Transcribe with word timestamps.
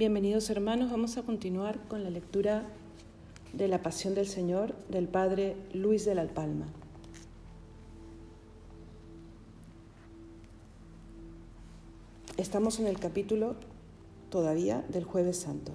Bienvenidos 0.00 0.48
hermanos, 0.48 0.90
vamos 0.90 1.18
a 1.18 1.22
continuar 1.24 1.78
con 1.86 2.02
la 2.02 2.08
lectura 2.08 2.64
de 3.52 3.68
la 3.68 3.82
Pasión 3.82 4.14
del 4.14 4.26
Señor 4.26 4.74
del 4.88 5.08
Padre 5.08 5.58
Luis 5.74 6.06
de 6.06 6.14
la 6.14 6.26
Palma. 6.26 6.64
Estamos 12.38 12.80
en 12.80 12.86
el 12.86 12.98
capítulo 12.98 13.56
todavía 14.30 14.86
del 14.88 15.04
jueves 15.04 15.36
santo. 15.36 15.72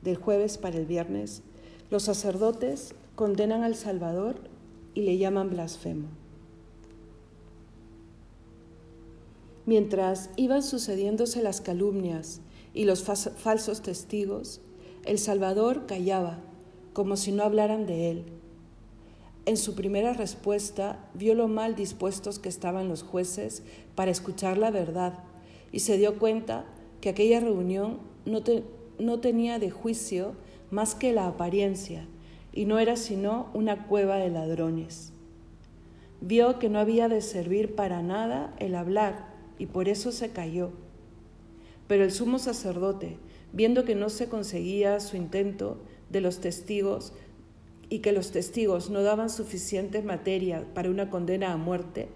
Del 0.00 0.14
jueves 0.14 0.58
para 0.58 0.76
el 0.76 0.86
viernes, 0.86 1.42
los 1.90 2.04
sacerdotes 2.04 2.94
condenan 3.16 3.64
al 3.64 3.74
Salvador 3.74 4.36
y 4.94 5.02
le 5.02 5.18
llaman 5.18 5.50
blasfemo. 5.50 6.06
Mientras 9.66 10.30
iban 10.36 10.62
sucediéndose 10.62 11.42
las 11.42 11.60
calumnias 11.60 12.40
y 12.74 12.84
los 12.84 13.02
falsos 13.02 13.80
testigos, 13.80 14.60
el 15.06 15.18
Salvador 15.18 15.86
callaba, 15.86 16.38
como 16.92 17.16
si 17.16 17.32
no 17.32 17.42
hablaran 17.42 17.86
de 17.86 18.10
él. 18.10 18.24
En 19.46 19.56
su 19.56 19.74
primera 19.74 20.12
respuesta 20.12 21.08
vio 21.14 21.34
lo 21.34 21.48
mal 21.48 21.76
dispuestos 21.76 22.38
que 22.38 22.48
estaban 22.48 22.88
los 22.88 23.02
jueces 23.02 23.62
para 23.94 24.10
escuchar 24.10 24.58
la 24.58 24.70
verdad 24.70 25.18
y 25.72 25.80
se 25.80 25.98
dio 25.98 26.18
cuenta 26.18 26.64
que 27.00 27.10
aquella 27.10 27.40
reunión 27.40 27.98
no, 28.24 28.42
no 28.98 29.20
tenía 29.20 29.58
de 29.58 29.70
juicio 29.70 30.32
más 30.70 30.94
que 30.94 31.12
la 31.12 31.26
apariencia 31.26 32.06
y 32.52 32.64
no 32.64 32.78
era 32.78 32.96
sino 32.96 33.48
una 33.52 33.86
cueva 33.86 34.16
de 34.16 34.30
ladrones. 34.30 35.12
Vio 36.22 36.58
que 36.58 36.70
no 36.70 36.78
había 36.78 37.08
de 37.08 37.20
servir 37.20 37.74
para 37.74 38.02
nada 38.02 38.54
el 38.58 38.74
hablar 38.74 39.33
y 39.58 39.66
por 39.66 39.88
eso 39.88 40.12
se 40.12 40.30
cayó. 40.30 40.70
Pero 41.86 42.04
el 42.04 42.12
sumo 42.12 42.38
sacerdote, 42.38 43.18
viendo 43.52 43.84
que 43.84 43.94
no 43.94 44.08
se 44.08 44.28
conseguía 44.28 45.00
su 45.00 45.16
intento 45.16 45.78
de 46.10 46.20
los 46.20 46.40
testigos 46.40 47.12
y 47.88 47.98
que 48.00 48.12
los 48.12 48.30
testigos 48.30 48.90
no 48.90 49.02
daban 49.02 49.30
suficiente 49.30 50.02
materia 50.02 50.64
para 50.74 50.90
una 50.90 51.10
condena 51.10 51.52
a 51.52 51.56
muerte, 51.56 52.08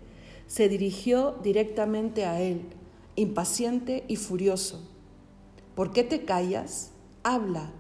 se 0.46 0.68
dirigió 0.68 1.36
directamente 1.42 2.24
a 2.24 2.40
él, 2.40 2.62
impaciente 3.16 4.04
y 4.08 4.16
furioso. 4.16 4.88
¿Por 5.74 5.92
qué 5.92 6.02
te 6.02 6.24
callas? 6.24 6.90
Habla. 7.22 7.70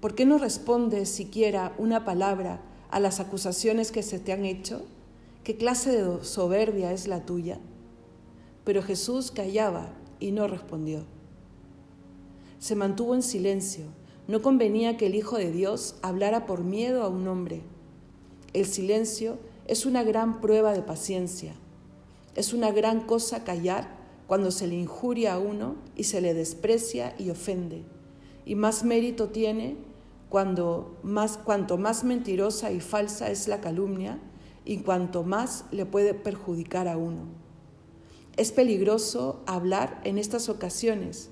¿Por 0.00 0.14
qué 0.14 0.26
no 0.26 0.36
respondes 0.36 1.08
siquiera 1.08 1.74
una 1.78 2.04
palabra 2.04 2.60
a 2.90 3.00
las 3.00 3.20
acusaciones 3.20 3.90
que 3.90 4.02
se 4.02 4.18
te 4.18 4.32
han 4.32 4.44
hecho? 4.44 4.84
¿Qué 5.42 5.56
clase 5.56 5.90
de 5.90 6.24
soberbia 6.24 6.92
es 6.92 7.08
la 7.08 7.24
tuya? 7.24 7.58
Pero 8.64 8.82
Jesús 8.82 9.30
callaba 9.30 9.92
y 10.20 10.32
no 10.32 10.48
respondió. 10.48 11.04
Se 12.58 12.74
mantuvo 12.74 13.14
en 13.14 13.22
silencio. 13.22 13.84
No 14.26 14.40
convenía 14.40 14.96
que 14.96 15.06
el 15.06 15.14
Hijo 15.14 15.36
de 15.36 15.52
Dios 15.52 15.96
hablara 16.00 16.46
por 16.46 16.64
miedo 16.64 17.02
a 17.02 17.08
un 17.08 17.28
hombre. 17.28 17.62
El 18.54 18.64
silencio 18.64 19.38
es 19.66 19.84
una 19.84 20.02
gran 20.02 20.40
prueba 20.40 20.72
de 20.72 20.80
paciencia. 20.80 21.54
Es 22.34 22.54
una 22.54 22.72
gran 22.72 23.00
cosa 23.02 23.44
callar 23.44 23.96
cuando 24.26 24.50
se 24.50 24.66
le 24.66 24.76
injuria 24.76 25.34
a 25.34 25.38
uno 25.38 25.76
y 25.94 26.04
se 26.04 26.20
le 26.20 26.32
desprecia 26.32 27.14
y 27.18 27.30
ofende. 27.30 27.84
Y 28.46 28.54
más 28.54 28.82
mérito 28.82 29.28
tiene 29.28 29.76
cuando 30.30 30.98
más, 31.02 31.36
cuanto 31.36 31.76
más 31.76 32.02
mentirosa 32.02 32.72
y 32.72 32.80
falsa 32.80 33.30
es 33.30 33.46
la 33.46 33.60
calumnia 33.60 34.18
y 34.64 34.78
cuanto 34.78 35.22
más 35.22 35.66
le 35.70 35.86
puede 35.86 36.14
perjudicar 36.14 36.88
a 36.88 36.96
uno. 36.96 37.43
Es 38.36 38.50
peligroso 38.50 39.44
hablar 39.46 40.00
en 40.02 40.18
estas 40.18 40.48
ocasiones, 40.48 41.30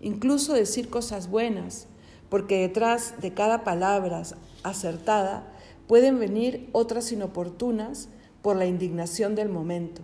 incluso 0.00 0.52
decir 0.52 0.88
cosas 0.88 1.28
buenas, 1.28 1.88
porque 2.28 2.60
detrás 2.60 3.20
de 3.20 3.34
cada 3.34 3.64
palabra 3.64 4.22
acertada 4.62 5.52
pueden 5.88 6.20
venir 6.20 6.68
otras 6.70 7.10
inoportunas 7.10 8.08
por 8.40 8.54
la 8.54 8.66
indignación 8.66 9.34
del 9.34 9.48
momento. 9.48 10.00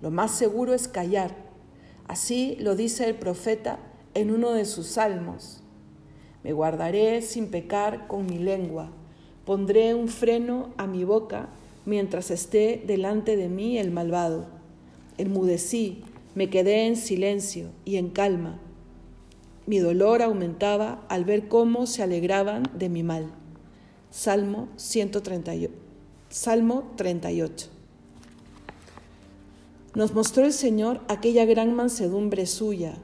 Lo 0.00 0.12
más 0.12 0.30
seguro 0.30 0.74
es 0.74 0.86
callar. 0.86 1.34
Así 2.06 2.56
lo 2.60 2.76
dice 2.76 3.08
el 3.08 3.16
profeta 3.16 3.80
en 4.14 4.30
uno 4.30 4.52
de 4.52 4.64
sus 4.64 4.86
salmos. 4.86 5.60
Me 6.44 6.52
guardaré 6.52 7.20
sin 7.20 7.50
pecar 7.50 8.06
con 8.06 8.26
mi 8.26 8.38
lengua, 8.38 8.92
pondré 9.44 9.92
un 9.92 10.06
freno 10.06 10.68
a 10.76 10.86
mi 10.86 11.02
boca 11.02 11.48
mientras 11.84 12.30
esté 12.30 12.84
delante 12.86 13.36
de 13.36 13.48
mí 13.48 13.76
el 13.76 13.90
malvado 13.90 14.57
enmudecí, 15.18 16.02
me 16.34 16.48
quedé 16.48 16.86
en 16.86 16.96
silencio 16.96 17.70
y 17.84 17.96
en 17.96 18.10
calma. 18.10 18.58
Mi 19.66 19.78
dolor 19.78 20.22
aumentaba 20.22 21.04
al 21.08 21.24
ver 21.24 21.48
cómo 21.48 21.86
se 21.86 22.02
alegraban 22.02 22.62
de 22.74 22.88
mi 22.88 23.02
mal. 23.02 23.30
Salmo, 24.10 24.68
138. 24.76 25.70
Salmo 26.30 26.92
38. 26.96 27.68
Nos 29.94 30.14
mostró 30.14 30.44
el 30.44 30.52
Señor 30.52 31.00
aquella 31.08 31.44
gran 31.44 31.74
mansedumbre 31.74 32.46
suya, 32.46 32.94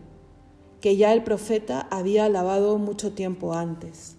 que 0.81 0.97
ya 0.97 1.13
el 1.13 1.25
profeta 1.25 1.81
había 1.91 2.27
alabado 2.27 2.79
mucho 2.79 3.13
tiempo 3.13 3.55
antes. 3.55 4.17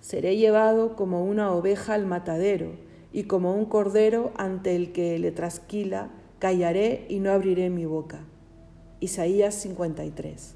Seré 0.00 0.36
llevado 0.36 0.96
como 0.96 1.24
una 1.24 1.50
oveja 1.52 1.94
al 1.94 2.06
matadero 2.06 2.72
y 3.12 3.24
como 3.24 3.54
un 3.54 3.64
cordero 3.64 4.32
ante 4.36 4.76
el 4.76 4.92
que 4.92 5.18
le 5.18 5.32
trasquila 5.32 6.10
callaré 6.44 7.06
y 7.08 7.20
no 7.20 7.32
abriré 7.32 7.70
mi 7.70 7.86
boca. 7.86 8.20
Isaías 9.00 9.54
53. 9.62 10.54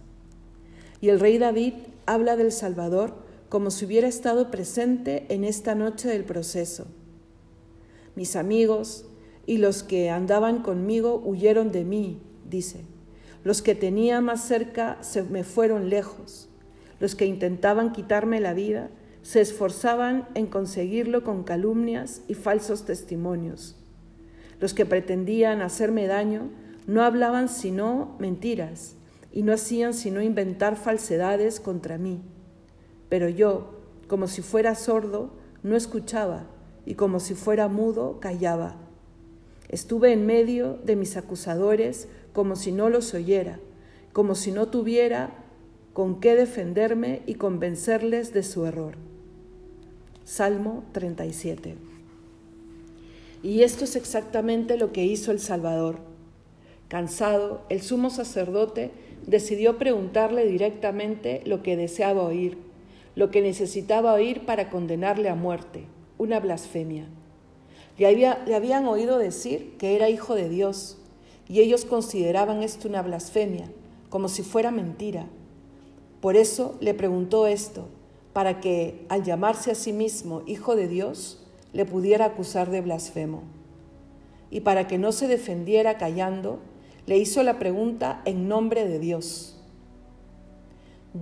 Y 1.00 1.09
el 1.09 1.19
rey 1.19 1.38
David 1.38 1.72
habla 2.04 2.37
del 2.37 2.53
Salvador 2.53 3.15
como 3.49 3.71
si 3.71 3.87
hubiera 3.87 4.06
estado 4.06 4.50
presente 4.50 5.25
en 5.31 5.44
esta 5.44 5.75
noche 5.75 6.10
del 6.10 6.25
proceso. 6.25 6.88
Mis 8.16 8.37
amigos 8.37 9.06
y 9.47 9.56
los 9.56 9.82
que 9.82 10.10
andaban 10.10 10.60
conmigo 10.60 11.22
huyeron 11.25 11.72
de 11.72 11.87
mí, 11.87 12.21
dice. 12.47 12.84
Los 13.43 13.62
que 13.62 13.75
tenía 13.75 14.21
más 14.21 14.44
cerca 14.44 14.98
se 15.00 15.22
me 15.22 15.43
fueron 15.43 15.88
lejos. 15.88 16.50
Los 17.00 17.15
que 17.15 17.25
intentaban 17.25 17.93
quitarme 17.93 18.41
la 18.41 18.53
vida 18.53 18.91
se 19.22 19.41
esforzaban 19.41 20.28
en 20.34 20.48
conseguirlo 20.48 21.25
con 21.25 21.44
calumnias 21.44 22.21
y 22.28 22.34
falsos 22.34 22.84
testimonios. 22.84 23.78
Los 24.60 24.74
que 24.74 24.86
pretendían 24.86 25.62
hacerme 25.62 26.06
daño 26.06 26.50
no 26.86 27.02
hablaban 27.02 27.48
sino 27.48 28.16
mentiras 28.19 28.96
y 29.32 29.42
no 29.42 29.52
hacían 29.52 29.94
sino 29.94 30.22
inventar 30.22 30.76
falsedades 30.76 31.60
contra 31.60 31.98
mí. 31.98 32.20
Pero 33.08 33.28
yo, 33.28 33.78
como 34.08 34.26
si 34.26 34.42
fuera 34.42 34.74
sordo, 34.74 35.30
no 35.62 35.76
escuchaba 35.76 36.47
y 36.86 36.94
como 36.94 37.20
si 37.20 37.34
fuera 37.34 37.68
mudo, 37.68 38.18
callaba. 38.20 38.76
Estuve 39.68 40.12
en 40.12 40.24
medio 40.24 40.78
de 40.84 40.97
mis 40.97 41.16
acusadores 41.16 42.08
como 42.32 42.56
si 42.56 42.72
no 42.72 42.88
los 42.88 43.12
oyera, 43.14 43.60
como 44.12 44.34
si 44.34 44.50
no 44.50 44.68
tuviera 44.68 45.30
con 45.92 46.20
qué 46.20 46.34
defenderme 46.34 47.22
y 47.26 47.34
convencerles 47.34 48.32
de 48.32 48.42
su 48.42 48.64
error. 48.64 48.94
Salmo 50.24 50.84
37. 50.92 51.88
Y 53.43 53.62
esto 53.62 53.84
es 53.84 53.97
exactamente 53.97 54.76
lo 54.76 54.93
que 54.93 55.04
hizo 55.04 55.31
el 55.31 55.41
Salvador. 55.41 55.99
Cansado, 56.88 57.62
el 57.69 57.82
sumo 57.82 58.10
sacerdote 58.10 58.91
decidió 59.26 59.78
preguntarle 59.78 60.47
directamente 60.47 61.43
lo 61.44 61.62
que 61.62 61.77
deseaba 61.77 62.22
oír, 62.22 62.59
lo 63.15 63.31
que 63.31 63.43
necesitaba 63.43 64.15
oír 64.15 64.47
para 64.47 64.71
condenarle 64.71 65.28
a 65.28 65.34
muerte, 65.34 65.84
una 66.16 66.41
blasfemia. 66.41 67.09
Le, 67.98 68.54
habían 68.54 68.87
oído 68.87 69.19
decir 69.19 69.77
que 69.77 69.97
era 69.97 70.09
hijo 70.09 70.34
de 70.34 70.48
Dios 70.48 70.98
y 71.48 71.60
ellos 71.60 71.84
consideraban 71.84 72.62
esto 72.62 72.88
una 72.88 73.03
blasfemia, 73.03 73.71
como 74.09 74.28
si 74.28 74.42
fuera 74.42 74.71
mentira. 74.71 75.27
Por 76.21 76.36
eso 76.36 76.77
le 76.80 76.95
preguntó 76.95 77.47
esto, 77.47 77.89
para 78.33 78.60
que, 78.60 79.04
al 79.09 79.24
llamarse 79.24 79.72
a 79.72 79.74
sí 79.74 79.92
mismo 79.92 80.42
hijo 80.47 80.77
de 80.77 80.86
Dios, 80.86 81.45
le 81.72 81.84
pudiera 81.84 82.26
acusar 82.26 82.70
de 82.70 82.80
blasfemo. 82.80 83.42
Y 84.50 84.60
para 84.60 84.86
que 84.88 84.98
no 84.98 85.12
se 85.12 85.28
defendiera 85.28 85.98
callando, 85.98 86.60
le 87.06 87.18
hizo 87.18 87.42
la 87.42 87.59
pregunta 87.59 88.22
en 88.24 88.48
nombre 88.48 88.86
de 88.86 88.98
Dios. 88.98 89.56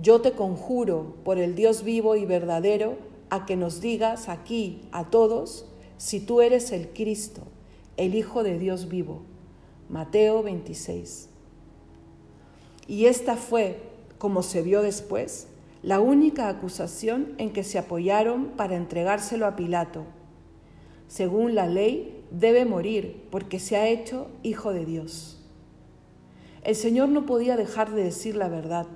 Yo 0.01 0.21
te 0.21 0.31
conjuro 0.33 1.15
por 1.23 1.37
el 1.37 1.55
Dios 1.55 1.83
vivo 1.83 2.15
y 2.15 2.25
verdadero 2.25 2.97
a 3.29 3.45
que 3.45 3.55
nos 3.55 3.81
digas 3.81 4.29
aquí 4.29 4.81
a 4.91 5.09
todos 5.09 5.65
si 5.97 6.19
tú 6.19 6.41
eres 6.41 6.71
el 6.71 6.89
Cristo, 6.89 7.41
el 7.97 8.15
Hijo 8.15 8.43
de 8.43 8.59
Dios 8.59 8.87
vivo. 8.89 9.21
Mateo 9.89 10.43
26. 10.43 11.29
Y 12.87 13.05
esta 13.05 13.35
fue, 13.35 13.79
como 14.17 14.43
se 14.43 14.61
vio 14.61 14.81
después, 14.81 15.47
la 15.81 15.99
única 15.99 16.49
acusación 16.49 17.33
en 17.37 17.51
que 17.51 17.63
se 17.63 17.77
apoyaron 17.77 18.47
para 18.57 18.75
entregárselo 18.75 19.45
a 19.45 19.55
Pilato 19.55 20.03
según 21.07 21.55
la 21.55 21.67
ley, 21.67 22.23
debe 22.31 22.65
morir 22.65 23.23
porque 23.31 23.59
se 23.59 23.77
ha 23.77 23.87
hecho 23.87 24.27
hijo 24.43 24.73
de 24.73 24.85
Dios. 24.85 25.39
El 26.63 26.75
Señor 26.75 27.09
no 27.09 27.25
podía 27.25 27.55
dejar 27.55 27.91
de 27.91 28.03
decir 28.03 28.35
la 28.35 28.49
verdad, 28.49 28.87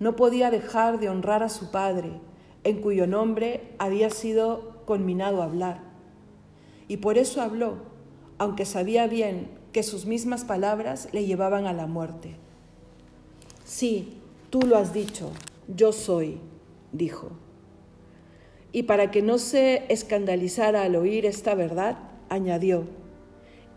no 0.00 0.16
podía 0.16 0.50
dejar 0.50 0.98
de 0.98 1.08
honrar 1.08 1.42
a 1.42 1.48
su 1.48 1.70
Padre, 1.70 2.10
en 2.64 2.80
cuyo 2.80 3.06
nombre 3.06 3.74
había 3.78 4.10
sido 4.10 4.82
conminado 4.86 5.40
a 5.40 5.44
hablar. 5.44 5.82
Y 6.88 6.98
por 6.98 7.16
eso 7.16 7.40
habló, 7.40 7.76
aunque 8.38 8.64
sabía 8.64 9.06
bien 9.06 9.48
que 9.72 9.82
sus 9.82 10.06
mismas 10.06 10.44
palabras 10.44 11.08
le 11.12 11.26
llevaban 11.26 11.66
a 11.66 11.72
la 11.72 11.86
muerte. 11.86 12.36
Sí, 13.64 14.18
tú 14.50 14.60
lo 14.60 14.76
has 14.76 14.92
dicho, 14.92 15.30
yo 15.68 15.92
soy, 15.92 16.40
dijo. 16.92 17.30
Y 18.76 18.82
para 18.82 19.10
que 19.10 19.22
no 19.22 19.38
se 19.38 19.84
escandalizara 19.88 20.82
al 20.82 20.96
oír 20.96 21.24
esta 21.24 21.54
verdad, 21.54 21.96
añadió, 22.28 22.84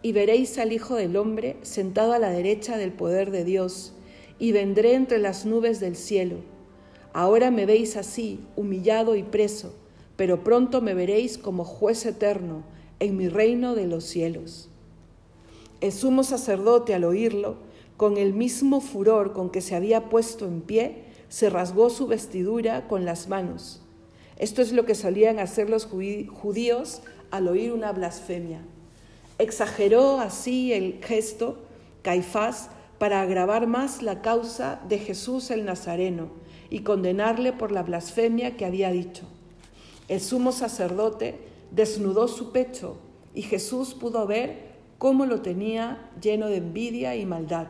y 0.01 0.11
veréis 0.11 0.57
al 0.57 0.73
Hijo 0.73 0.95
del 0.95 1.15
Hombre 1.15 1.55
sentado 1.61 2.11
a 2.11 2.19
la 2.19 2.31
derecha 2.31 2.75
del 2.75 2.91
poder 2.91 3.31
de 3.31 3.45
Dios, 3.45 3.93
y 4.39 4.51
vendré 4.51 4.95
entre 4.95 5.17
las 5.17 5.45
nubes 5.45 5.79
del 5.79 5.95
cielo. 5.95 6.39
Ahora 7.13 7.49
me 7.49 7.65
veis 7.65 7.95
así, 7.95 8.41
humillado 8.57 9.15
y 9.15 9.23
preso, 9.23 9.73
pero 10.17 10.43
pronto 10.43 10.81
me 10.81 10.93
veréis 10.93 11.37
como 11.37 11.63
juez 11.63 12.05
eterno 12.05 12.65
en 12.99 13.15
mi 13.15 13.29
reino 13.29 13.75
de 13.75 13.87
los 13.87 14.03
cielos. 14.03 14.67
El 15.79 15.93
sumo 15.93 16.23
sacerdote 16.23 16.93
al 16.93 17.05
oírlo, 17.05 17.55
con 17.95 18.17
el 18.17 18.33
mismo 18.33 18.81
furor 18.81 19.31
con 19.31 19.49
que 19.49 19.61
se 19.61 19.75
había 19.75 20.09
puesto 20.09 20.45
en 20.45 20.59
pie, 20.59 21.05
se 21.29 21.49
rasgó 21.49 21.89
su 21.89 22.05
vestidura 22.05 22.89
con 22.89 23.05
las 23.05 23.29
manos. 23.29 23.81
Esto 24.39 24.61
es 24.61 24.71
lo 24.71 24.85
que 24.85 24.95
solían 24.95 25.37
hacer 25.37 25.69
los 25.69 25.85
judíos 25.85 27.01
al 27.29 27.47
oír 27.47 27.73
una 27.73 27.91
blasfemia. 27.91 28.61
Exageró 29.37 30.19
así 30.19 30.73
el 30.73 30.99
gesto 31.03 31.59
Caifás 32.01 32.69
para 32.97 33.21
agravar 33.21 33.67
más 33.67 34.01
la 34.01 34.21
causa 34.21 34.81
de 34.87 34.97
Jesús 34.97 35.51
el 35.51 35.65
Nazareno 35.65 36.29
y 36.69 36.79
condenarle 36.79 37.51
por 37.51 37.71
la 37.71 37.83
blasfemia 37.83 38.55
que 38.55 38.65
había 38.65 38.91
dicho. 38.91 39.23
El 40.07 40.21
sumo 40.21 40.51
sacerdote 40.51 41.39
desnudó 41.71 42.27
su 42.27 42.51
pecho 42.51 42.97
y 43.33 43.41
Jesús 43.41 43.93
pudo 43.93 44.25
ver 44.25 44.69
cómo 44.97 45.25
lo 45.25 45.41
tenía 45.41 46.09
lleno 46.21 46.47
de 46.47 46.57
envidia 46.57 47.15
y 47.15 47.25
maldad. 47.25 47.67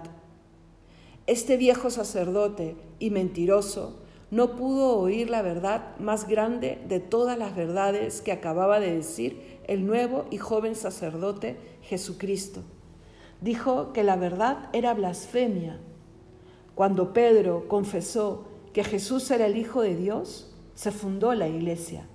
Este 1.27 1.57
viejo 1.57 1.89
sacerdote 1.89 2.75
y 2.99 3.09
mentiroso 3.09 3.98
no 4.31 4.55
pudo 4.55 4.97
oír 4.99 5.29
la 5.29 5.41
verdad 5.41 5.97
más 5.97 6.27
grande 6.27 6.79
de 6.87 6.99
todas 6.99 7.37
las 7.37 7.55
verdades 7.55 8.21
que 8.21 8.31
acababa 8.31 8.79
de 8.79 8.93
decir 8.93 9.59
el 9.67 9.87
nuevo 9.87 10.25
y 10.29 10.37
joven 10.37 10.75
sacerdote 10.75 11.57
Jesucristo. 11.81 12.61
Dijo 13.41 13.91
que 13.91 14.03
la 14.03 14.15
verdad 14.15 14.69
era 14.71 14.93
blasfemia. 14.93 15.79
Cuando 16.75 17.11
Pedro 17.13 17.67
confesó 17.67 18.45
que 18.71 18.83
Jesús 18.83 19.31
era 19.31 19.47
el 19.47 19.57
Hijo 19.57 19.81
de 19.81 19.95
Dios, 19.95 20.55
se 20.75 20.91
fundó 20.91 21.33
la 21.33 21.47
iglesia. 21.47 22.05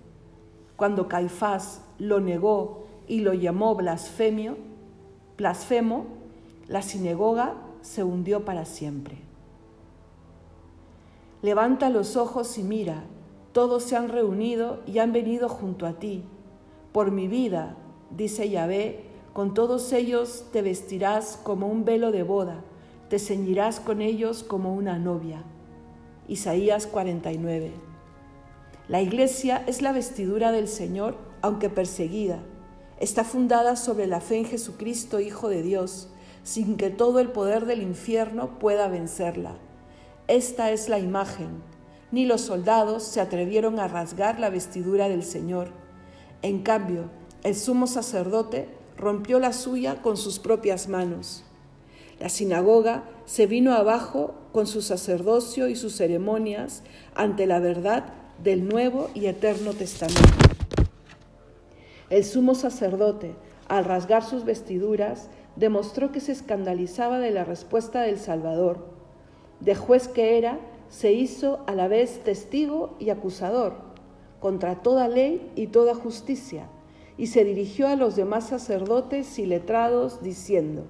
Cuando 0.77 1.09
Caifás 1.09 1.83
lo 1.99 2.21
negó 2.21 2.87
y 3.09 3.21
lo 3.21 3.35
llamó 3.35 3.75
blasfemo, 3.75 4.57
la 6.69 6.83
sinagoga 6.83 7.55
se 7.83 8.05
hundió 8.05 8.45
para 8.45 8.65
siempre. 8.65 9.24
Levanta 11.45 11.91
los 11.91 12.17
ojos 12.17 12.57
y 12.57 12.63
mira, 12.63 13.05
todos 13.53 13.83
se 13.83 13.97
han 13.97 14.09
reunido 14.09 14.81
y 14.87 14.99
han 15.01 15.13
venido 15.13 15.51
junto 15.51 15.85
a 15.85 15.99
ti. 15.99 16.25
Por 16.91 17.11
mi 17.11 17.29
vida, 17.29 17.77
dice 18.09 18.49
Yahvé, 18.49 19.05
con 19.35 19.53
todos 19.53 19.93
ellos 19.93 20.47
te 20.55 20.63
vestirás 20.63 21.39
como 21.43 21.69
un 21.69 21.85
velo 21.85 22.13
de 22.13 22.23
boda, 22.23 22.65
te 23.11 23.19
ceñirás 23.19 23.79
con 23.79 24.01
ellos 24.01 24.43
como 24.43 24.73
una 24.75 24.99
novia. 24.99 25.45
Isaías 26.29 26.87
49. 26.87 27.73
La 28.89 29.03
iglesia 29.03 29.63
es 29.67 29.83
la 29.83 29.93
vestidura 29.93 30.51
del 30.51 30.67
Señor, 30.67 31.15
aunque 31.43 31.69
perseguida. 31.69 32.39
Está 33.01 33.23
fundada 33.23 33.77
sobre 33.77 34.07
la 34.07 34.23
fe 34.23 34.39
en 34.39 34.47
Jesucristo, 34.47 35.21
Hijo 35.21 35.51
de 35.51 35.63
Dios, 35.63 36.09
sin 36.43 36.79
que 36.79 36.89
todo 36.89 37.21
el 37.21 37.29
poder 37.29 37.67
del 37.67 37.83
infierno 37.83 38.59
pueda 38.59 38.89
vencerla. 38.89 39.59
Esta 40.27 40.71
es 40.71 40.89
la 40.89 40.99
imagen. 40.99 41.63
Ni 42.11 42.25
los 42.25 42.41
soldados 42.41 43.03
se 43.03 43.21
atrevieron 43.21 43.79
a 43.79 43.89
rasgar 43.89 44.41
la 44.41 44.49
vestidura 44.49 45.07
del 45.11 45.23
Señor. 45.23 45.69
En 46.41 46.63
cambio, 46.63 47.11
el 47.43 47.55
sumo 47.55 47.87
sacerdote 47.87 48.69
rompió 48.97 49.39
la 49.39 49.53
suya 49.53 50.01
con 50.01 50.17
sus 50.17 50.39
propias 50.39 50.89
manos. 50.89 51.45
La 52.19 52.31
sinagoga 52.31 53.05
se 53.27 53.47
vino 53.47 53.75
abajo 53.75 54.35
con 54.53 54.67
su 54.67 54.81
sacerdocio 54.81 55.69
y 55.69 55.77
sus 55.77 55.95
ceremonias 55.95 56.83
ante 57.15 57.47
la 57.47 57.59
verdad 57.59 58.07
del 58.43 58.67
Nuevo 58.67 59.11
y 59.13 59.27
Eterno 59.27 59.75
Testamento. 59.75 60.23
El 62.09 62.25
sumo 62.25 62.55
sacerdote, 62.55 63.35
al 63.69 63.85
rasgar 63.85 64.25
sus 64.25 64.45
vestiduras, 64.45 65.29
demostró 65.57 66.13
que 66.13 66.21
se 66.21 66.33
escandalizaba 66.33 67.19
de 67.19 67.31
la 67.31 67.45
respuesta 67.45 68.01
del 68.01 68.19
Salvador 68.19 68.94
de 69.65 69.75
juez 69.75 70.09
que 70.09 70.37
era, 70.37 70.59
se 70.89 71.13
hizo 71.13 71.61
a 71.67 71.75
la 71.75 71.89
vez 71.89 72.23
testigo 72.23 72.95
y 72.99 73.11
acusador 73.11 73.75
contra 74.39 74.83
toda 74.83 75.09
ley 75.09 75.51
y 75.57 75.69
toda 75.69 75.95
justicia, 75.95 76.69
y 77.17 77.29
se 77.29 77.45
dirigió 77.45 77.89
a 77.89 77.97
los 77.97 78.15
demás 78.15 78.49
sacerdotes 78.49 79.39
y 79.39 79.47
letrados 79.47 80.23
diciendo, 80.23 80.85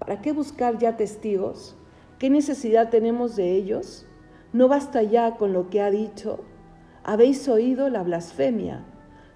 ¿para 0.00 0.20
qué 0.20 0.32
buscar 0.32 0.78
ya 0.78 0.96
testigos? 0.96 1.76
¿Qué 2.18 2.28
necesidad 2.28 2.90
tenemos 2.90 3.36
de 3.36 3.52
ellos? 3.52 4.06
¿No 4.52 4.66
basta 4.66 5.02
ya 5.02 5.36
con 5.36 5.52
lo 5.52 5.70
que 5.70 5.80
ha 5.80 5.90
dicho? 5.90 6.40
Habéis 7.04 7.46
oído 7.48 7.88
la 7.88 8.02
blasfemia. 8.02 8.84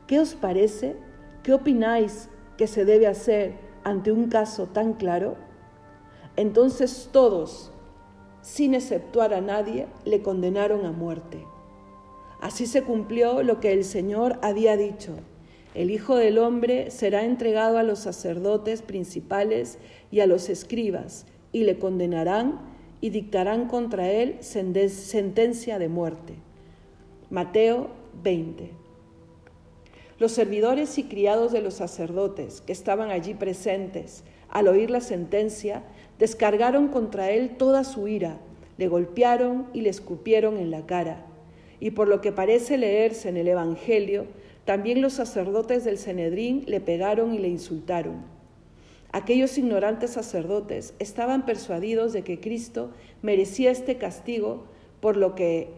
¿Qué 0.08 0.18
os 0.18 0.34
parece? 0.34 0.96
¿Qué 1.44 1.52
opináis 1.52 2.28
que 2.56 2.66
se 2.66 2.84
debe 2.84 3.06
hacer 3.06 3.54
ante 3.84 4.10
un 4.10 4.28
caso 4.28 4.66
tan 4.66 4.94
claro? 4.94 5.36
Entonces 6.36 7.10
todos, 7.12 7.70
sin 8.42 8.74
exceptuar 8.74 9.34
a 9.34 9.40
nadie, 9.40 9.86
le 10.04 10.22
condenaron 10.22 10.86
a 10.86 10.92
muerte. 10.92 11.44
Así 12.40 12.66
se 12.66 12.82
cumplió 12.82 13.42
lo 13.42 13.60
que 13.60 13.72
el 13.72 13.84
Señor 13.84 14.38
había 14.42 14.76
dicho. 14.76 15.16
El 15.74 15.90
Hijo 15.90 16.16
del 16.16 16.38
Hombre 16.38 16.90
será 16.90 17.24
entregado 17.24 17.78
a 17.78 17.82
los 17.82 18.00
sacerdotes 18.00 18.82
principales 18.82 19.78
y 20.10 20.20
a 20.20 20.26
los 20.26 20.48
escribas, 20.48 21.26
y 21.52 21.64
le 21.64 21.78
condenarán 21.78 22.60
y 23.00 23.10
dictarán 23.10 23.66
contra 23.66 24.10
él 24.10 24.38
sentencia 24.40 25.78
de 25.78 25.88
muerte. 25.88 26.34
Mateo 27.28 27.90
20. 28.22 28.70
Los 30.18 30.32
servidores 30.32 30.98
y 30.98 31.04
criados 31.04 31.52
de 31.52 31.62
los 31.62 31.74
sacerdotes 31.74 32.60
que 32.60 32.72
estaban 32.72 33.10
allí 33.10 33.34
presentes 33.34 34.24
al 34.50 34.68
oír 34.68 34.90
la 34.90 35.00
sentencia 35.00 35.84
descargaron 36.20 36.88
contra 36.88 37.30
él 37.30 37.56
toda 37.56 37.82
su 37.82 38.06
ira, 38.06 38.38
le 38.78 38.86
golpearon 38.86 39.66
y 39.72 39.80
le 39.80 39.90
escupieron 39.90 40.58
en 40.58 40.70
la 40.70 40.86
cara. 40.86 41.26
Y 41.80 41.90
por 41.92 42.06
lo 42.06 42.20
que 42.20 42.30
parece 42.30 42.78
leerse 42.78 43.30
en 43.30 43.38
el 43.38 43.48
Evangelio, 43.48 44.26
también 44.64 45.00
los 45.00 45.14
sacerdotes 45.14 45.82
del 45.82 45.98
Cenedrín 45.98 46.64
le 46.66 46.80
pegaron 46.80 47.34
y 47.34 47.38
le 47.38 47.48
insultaron. 47.48 48.22
Aquellos 49.12 49.58
ignorantes 49.58 50.10
sacerdotes 50.10 50.94
estaban 50.98 51.44
persuadidos 51.44 52.12
de 52.12 52.22
que 52.22 52.38
Cristo 52.38 52.90
merecía 53.22 53.70
este 53.70 53.96
castigo 53.96 54.64
por 55.00 55.16
lo 55.16 55.34
que 55.34 55.68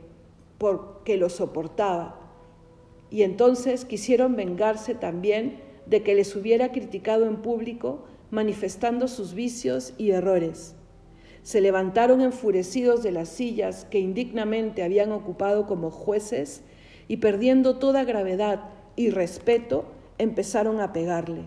porque 0.58 1.16
lo 1.16 1.28
soportaba. 1.28 2.20
Y 3.11 3.22
entonces 3.22 3.84
quisieron 3.84 4.37
vengarse 4.37 4.94
también 4.94 5.61
de 5.87 6.02
que 6.02 6.14
les 6.14 6.37
hubiera 6.37 6.72
criticado 6.72 7.26
en 7.26 7.37
público 7.37 8.04
manifestando 8.33 9.09
sus 9.09 9.35
vicios 9.35 9.93
y 9.99 10.11
errores. 10.11 10.75
Se 11.43 11.61
levantaron 11.61 12.23
enfurecidos 12.23 13.03
de 13.03 13.12
las 13.12 13.29
sillas 13.29 13.85
que 13.85 14.01
indignamente 14.01 14.83
habían 14.83 15.12
ocupado 15.12 15.67
como 15.67 15.91
jueces 15.91 16.62
y 17.09 17.19
perdiendo 17.19 17.77
toda 17.79 18.05
gravedad 18.05 18.71
y 18.97 19.11
respeto, 19.11 19.85
empezaron 20.17 20.81
a 20.81 20.95
pegarle. 20.95 21.45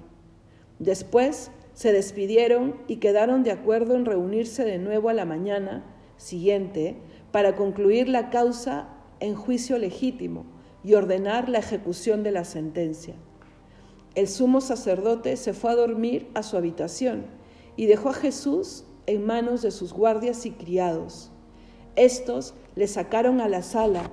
Después 0.78 1.50
se 1.74 1.92
despidieron 1.92 2.76
y 2.88 2.98
quedaron 2.98 3.42
de 3.44 3.52
acuerdo 3.52 3.96
en 3.96 4.06
reunirse 4.06 4.64
de 4.64 4.78
nuevo 4.78 5.10
a 5.10 5.14
la 5.14 5.26
mañana 5.26 5.84
siguiente 6.18 6.98
para 7.32 7.56
concluir 7.56 8.10
la 8.10 8.30
causa 8.30 8.90
en 9.20 9.34
juicio 9.34 9.80
legítimo 9.80 10.46
y 10.84 10.94
ordenar 10.94 11.50
la 11.50 11.58
ejecución 11.58 12.22
de 12.22 12.32
la 12.32 12.46
sentencia. 12.46 13.16
El 14.16 14.28
sumo 14.28 14.62
sacerdote 14.62 15.38
se 15.38 15.54
fue 15.54 15.72
a 15.72 15.76
dormir 15.76 16.28
a 16.34 16.44
su 16.44 16.58
habitación 16.58 17.26
y 17.76 17.86
dejó 17.86 18.10
a 18.10 18.14
Jesús 18.14 18.86
en 19.08 19.26
manos 19.26 19.62
de 19.62 19.72
sus 19.72 19.94
guardias 19.94 20.46
y 20.46 20.52
criados. 20.52 21.32
Estos 21.96 22.54
le 22.76 22.88
sacaron 22.88 23.42
a 23.42 23.50
la 23.50 23.62
sala 23.62 24.10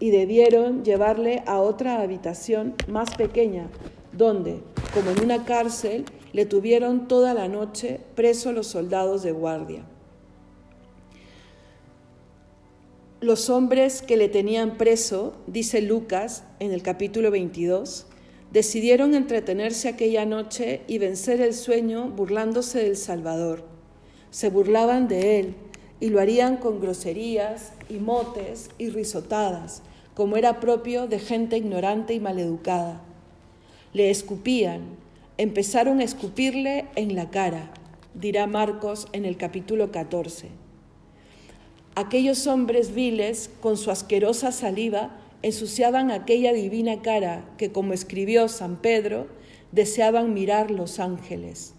y 0.00 0.10
debieron 0.10 0.84
llevarle 0.84 1.42
a 1.46 1.60
otra 1.60 2.00
habitación 2.00 2.74
más 2.88 3.14
pequeña, 3.14 3.68
donde, 4.12 4.62
como 4.94 5.10
en 5.10 5.22
una 5.22 5.44
cárcel, 5.44 6.06
le 6.32 6.46
tuvieron 6.46 7.06
toda 7.06 7.34
la 7.34 7.48
noche 7.48 8.00
preso 8.14 8.52
los 8.52 8.66
soldados 8.66 9.22
de 9.22 9.32
guardia. 9.32 9.84
los 13.22 13.50
hombres 13.50 14.02
que 14.02 14.16
le 14.16 14.28
tenían 14.28 14.76
preso, 14.76 15.34
dice 15.46 15.80
Lucas 15.80 16.42
en 16.58 16.72
el 16.72 16.82
capítulo 16.82 17.30
22, 17.30 18.06
decidieron 18.52 19.14
entretenerse 19.14 19.88
aquella 19.88 20.26
noche 20.26 20.82
y 20.86 20.98
vencer 20.98 21.40
el 21.40 21.54
sueño 21.54 22.08
burlándose 22.08 22.82
del 22.82 22.96
Salvador. 22.96 23.64
Se 24.30 24.50
burlaban 24.50 25.08
de 25.08 25.40
él 25.40 25.54
y 26.00 26.10
lo 26.10 26.20
harían 26.20 26.58
con 26.58 26.80
groserías 26.80 27.72
y 27.88 27.94
motes 27.94 28.70
y 28.76 28.90
risotadas, 28.90 29.82
como 30.14 30.36
era 30.36 30.60
propio 30.60 31.06
de 31.06 31.18
gente 31.18 31.56
ignorante 31.56 32.12
y 32.12 32.20
maleducada. 32.20 33.00
Le 33.94 34.10
escupían, 34.10 34.82
empezaron 35.38 36.00
a 36.00 36.04
escupirle 36.04 36.86
en 36.94 37.14
la 37.14 37.30
cara, 37.30 37.72
dirá 38.14 38.46
Marcos 38.46 39.08
en 39.12 39.24
el 39.24 39.38
capítulo 39.38 39.90
14. 39.90 40.48
Aquellos 41.94 42.46
hombres 42.46 42.94
viles, 42.94 43.50
con 43.60 43.78
su 43.78 43.90
asquerosa 43.90 44.52
saliva, 44.52 45.21
ensuciaban 45.42 46.10
aquella 46.10 46.52
divina 46.52 47.02
cara 47.02 47.44
que, 47.58 47.72
como 47.72 47.92
escribió 47.92 48.48
San 48.48 48.76
Pedro, 48.76 49.26
deseaban 49.72 50.34
mirar 50.34 50.70
los 50.70 50.98
ángeles. 50.98 51.74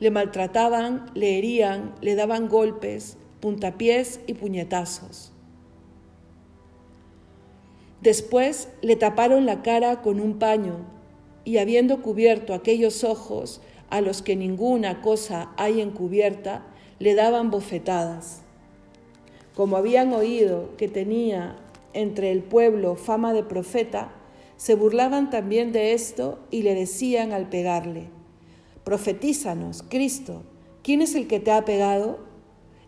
Le 0.00 0.10
maltrataban, 0.10 1.06
le 1.14 1.38
herían, 1.38 1.94
le 2.00 2.16
daban 2.16 2.48
golpes, 2.48 3.16
puntapiés 3.40 4.20
y 4.26 4.34
puñetazos. 4.34 5.32
Después 8.00 8.68
le 8.82 8.96
taparon 8.96 9.46
la 9.46 9.62
cara 9.62 10.02
con 10.02 10.20
un 10.20 10.38
paño 10.38 10.84
y 11.44 11.58
habiendo 11.58 12.02
cubierto 12.02 12.52
aquellos 12.52 13.04
ojos 13.04 13.60
a 13.88 14.00
los 14.00 14.22
que 14.22 14.36
ninguna 14.36 15.00
cosa 15.00 15.52
hay 15.56 15.80
encubierta, 15.80 16.66
le 16.98 17.14
daban 17.14 17.50
bofetadas. 17.50 18.42
Como 19.54 19.76
habían 19.76 20.12
oído 20.12 20.76
que 20.76 20.88
tenía 20.88 21.56
entre 21.94 22.30
el 22.30 22.42
pueblo 22.42 22.96
fama 22.96 23.32
de 23.32 23.42
profeta, 23.42 24.12
se 24.56 24.74
burlaban 24.74 25.30
también 25.30 25.72
de 25.72 25.94
esto 25.94 26.38
y 26.50 26.62
le 26.62 26.74
decían 26.74 27.32
al 27.32 27.48
pegarle, 27.48 28.10
Profetízanos, 28.84 29.82
Cristo, 29.88 30.42
¿quién 30.82 31.00
es 31.00 31.14
el 31.14 31.26
que 31.26 31.40
te 31.40 31.50
ha 31.50 31.64
pegado? 31.64 32.34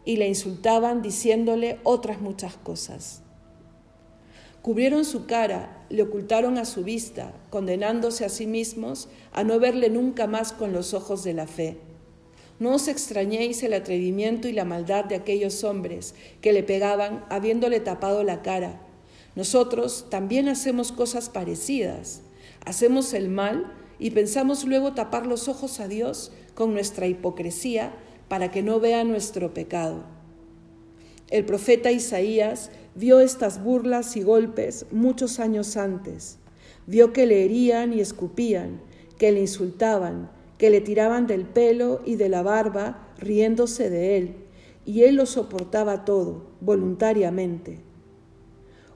y 0.07 0.17
le 0.17 0.29
insultaban 0.29 1.03
diciéndole 1.03 1.81
otras 1.83 2.23
muchas 2.23 2.57
cosas. 2.57 3.23
Cubrieron 4.63 5.05
su 5.05 5.27
cara, 5.27 5.85
le 5.91 6.03
ocultaron 6.03 6.59
a 6.59 6.65
su 6.65 6.83
vista, 6.83 7.35
condenándose 7.51 8.25
a 8.25 8.29
sí 8.29 8.47
mismos 8.47 9.09
a 9.33 9.45
no 9.45 9.59
verle 9.59 9.91
nunca 9.91 10.27
más 10.27 10.53
con 10.53 10.73
los 10.73 10.95
ojos 10.95 11.23
de 11.25 11.35
la 11.35 11.47
fe. 11.47 11.77
No 12.59 12.75
os 12.75 12.89
extrañéis 12.89 13.63
el 13.63 13.75
atrevimiento 13.75 14.49
y 14.49 14.53
la 14.53 14.65
maldad 14.65 15.05
de 15.05 15.17
aquellos 15.17 15.63
hombres 15.63 16.15
que 16.41 16.53
le 16.53 16.63
pegaban 16.63 17.25
habiéndole 17.29 17.81
tapado 17.81 18.23
la 18.23 18.43
cara. 18.43 18.81
Nosotros 19.37 20.07
también 20.09 20.49
hacemos 20.49 20.90
cosas 20.90 21.28
parecidas. 21.28 22.23
Hacemos 22.64 23.12
el 23.12 23.28
mal 23.28 23.73
y 23.99 24.11
pensamos 24.11 24.64
luego 24.64 24.95
tapar 24.95 25.26
los 25.26 25.47
ojos 25.47 25.78
a 25.78 25.88
Dios 25.88 26.33
con 26.55 26.73
nuestra 26.73 27.07
hipocresía 27.07 27.95
para 28.28 28.50
que 28.50 28.62
no 28.62 28.81
vea 28.81 29.05
nuestro 29.05 29.55
pecado. 29.55 30.05
El 31.31 31.45
profeta 31.45 31.93
Isaías 31.93 32.71
vio 32.95 33.21
estas 33.21 33.62
burlas 33.62 34.16
y 34.16 34.23
golpes 34.23 34.87
muchos 34.90 35.38
años 35.38 35.76
antes. 35.76 36.38
Vio 36.87 37.12
que 37.12 37.26
le 37.26 37.45
herían 37.45 37.93
y 37.93 38.00
escupían, 38.00 38.81
que 39.19 39.33
le 39.33 39.40
insultaban, 39.40 40.31
que 40.57 40.71
le 40.71 40.81
tiraban 40.81 41.26
del 41.26 41.45
pelo 41.45 42.00
y 42.07 42.16
de 42.16 42.28
la 42.28 42.43
barba, 42.43 43.09
riéndose 43.19 43.90
de 43.90 44.16
él, 44.16 44.37
y 44.87 45.02
él 45.02 45.16
lo 45.16 45.26
soportaba 45.26 46.05
todo, 46.05 46.47
voluntariamente. 46.61 47.86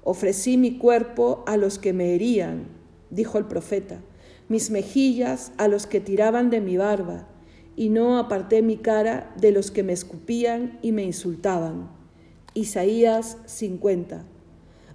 Ofrecí 0.02 0.56
mi 0.56 0.78
cuerpo 0.78 1.44
a 1.46 1.56
los 1.56 1.78
que 1.78 1.92
me 1.92 2.14
herían, 2.14 2.68
dijo 3.10 3.38
el 3.38 3.44
profeta, 3.44 4.00
mis 4.48 4.70
mejillas 4.70 5.52
a 5.58 5.68
los 5.68 5.86
que 5.86 6.00
tiraban 6.00 6.50
de 6.50 6.60
mi 6.60 6.76
barba, 6.76 7.28
y 7.76 7.88
no 7.88 8.18
aparté 8.18 8.62
mi 8.62 8.76
cara 8.76 9.32
de 9.36 9.52
los 9.52 9.70
que 9.70 9.82
me 9.82 9.92
escupían 9.92 10.78
y 10.82 10.92
me 10.92 11.04
insultaban. 11.04 11.90
Isaías 12.54 13.38
50. 13.46 14.24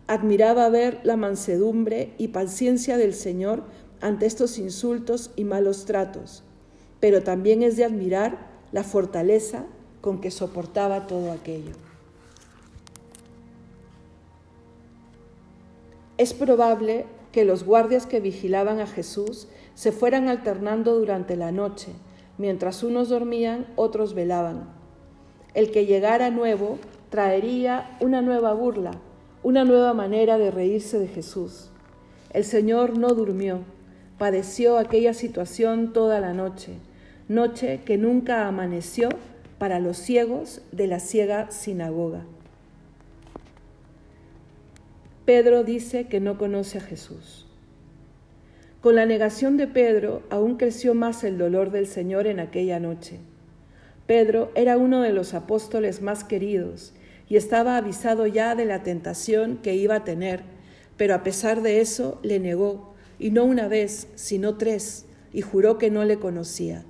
Admiraba 0.08 0.70
ver 0.70 1.00
la 1.04 1.18
mansedumbre 1.18 2.14
y 2.18 2.28
paciencia 2.28 2.98
del 2.98 3.14
Señor 3.14 3.64
ante 4.02 4.26
estos 4.26 4.60
insultos 4.60 5.32
y 5.36 5.46
malos 5.46 5.86
tratos, 5.86 6.44
pero 7.00 7.24
también 7.24 7.64
es 7.64 7.78
de 7.78 7.86
admirar 7.86 8.52
la 8.72 8.84
fortaleza 8.84 9.66
con 10.02 10.22
que 10.22 10.32
soportaba 10.32 11.08
todo 11.08 11.32
aquello. 11.32 11.72
Es 16.18 16.34
probable 16.34 17.06
que 17.32 17.46
los 17.46 17.64
guardias 17.64 18.06
que 18.06 18.20
vigilaban 18.20 18.80
a 18.80 18.88
Jesús 18.88 19.48
se 19.74 19.92
fueran 19.92 20.30
alternando 20.30 20.98
durante 20.98 21.36
la 21.36 21.52
noche, 21.52 21.92
Mientras 22.38 22.84
unos 22.84 23.10
dormían, 23.10 23.66
otros 23.76 24.14
velaban. 24.14 24.68
El 25.54 25.72
que 25.72 25.86
llegara 25.86 26.32
nuevo 26.32 26.80
traería 27.10 27.98
una 28.02 28.22
nueva 28.22 28.54
burla, 28.54 28.92
una 29.42 29.64
nueva 29.64 29.94
manera 29.94 30.38
de 30.38 30.52
reírse 30.52 31.00
de 31.00 31.08
Jesús. 31.08 31.70
El 32.34 32.44
Señor 32.44 32.98
no 32.98 33.10
durmió, 33.10 33.60
padeció 34.18 34.78
aquella 34.78 35.14
situación 35.14 35.94
toda 35.94 36.20
la 36.20 36.34
noche, 36.34 36.74
noche 37.30 37.82
que 37.86 37.98
nunca 37.98 38.48
amaneció 38.48 39.08
para 39.58 39.80
los 39.80 39.98
ciegos 39.98 40.62
de 40.74 40.88
la 40.88 41.00
ciega 41.00 41.50
sinagoga. 41.52 42.26
Pedro 45.26 45.64
dice 45.64 46.06
que 46.06 46.20
no 46.20 46.38
conoce 46.38 46.78
a 46.78 46.82
Jesús. 46.82 47.48
Con 48.80 48.94
la 48.94 49.08
negación 49.08 49.58
de 49.58 49.66
Pedro 49.66 50.22
aún 50.30 50.58
creció 50.58 50.94
más 50.94 51.24
el 51.24 51.40
dolor 51.40 51.72
del 51.72 51.88
Señor 51.88 52.28
en 52.28 52.40
aquella 52.40 52.80
noche. 52.80 53.18
Pedro 54.06 54.52
era 54.54 54.78
uno 54.78 55.02
de 55.02 55.14
los 55.14 55.34
apóstoles 55.34 56.04
más 56.04 56.24
queridos 56.24 56.94
y 57.28 57.38
estaba 57.38 57.76
avisado 57.78 58.28
ya 58.28 58.54
de 58.54 58.66
la 58.66 58.84
tentación 58.84 59.58
que 59.58 59.74
iba 59.74 59.96
a 59.96 60.04
tener, 60.04 60.44
pero 60.96 61.16
a 61.16 61.24
pesar 61.24 61.64
de 61.64 61.82
eso 61.82 62.20
le 62.22 62.40
negó, 62.40 62.94
y 63.18 63.32
no 63.32 63.46
una 63.46 63.68
vez, 63.68 64.08
sino 64.14 64.58
tres, 64.58 65.08
y 65.34 65.42
juró 65.42 65.80
que 65.80 65.90
no 65.90 66.06
le 66.06 66.20
conocía. 66.20 66.86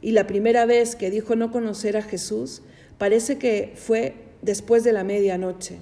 Y 0.00 0.10
la 0.10 0.26
primera 0.26 0.66
vez 0.66 0.96
que 0.96 1.12
dijo 1.12 1.36
no 1.36 1.52
conocer 1.52 1.96
a 1.96 2.02
Jesús 2.02 2.62
parece 2.98 3.38
que 3.38 3.72
fue 3.76 4.16
después 4.42 4.82
de 4.82 4.92
la 4.92 5.04
medianoche. 5.04 5.78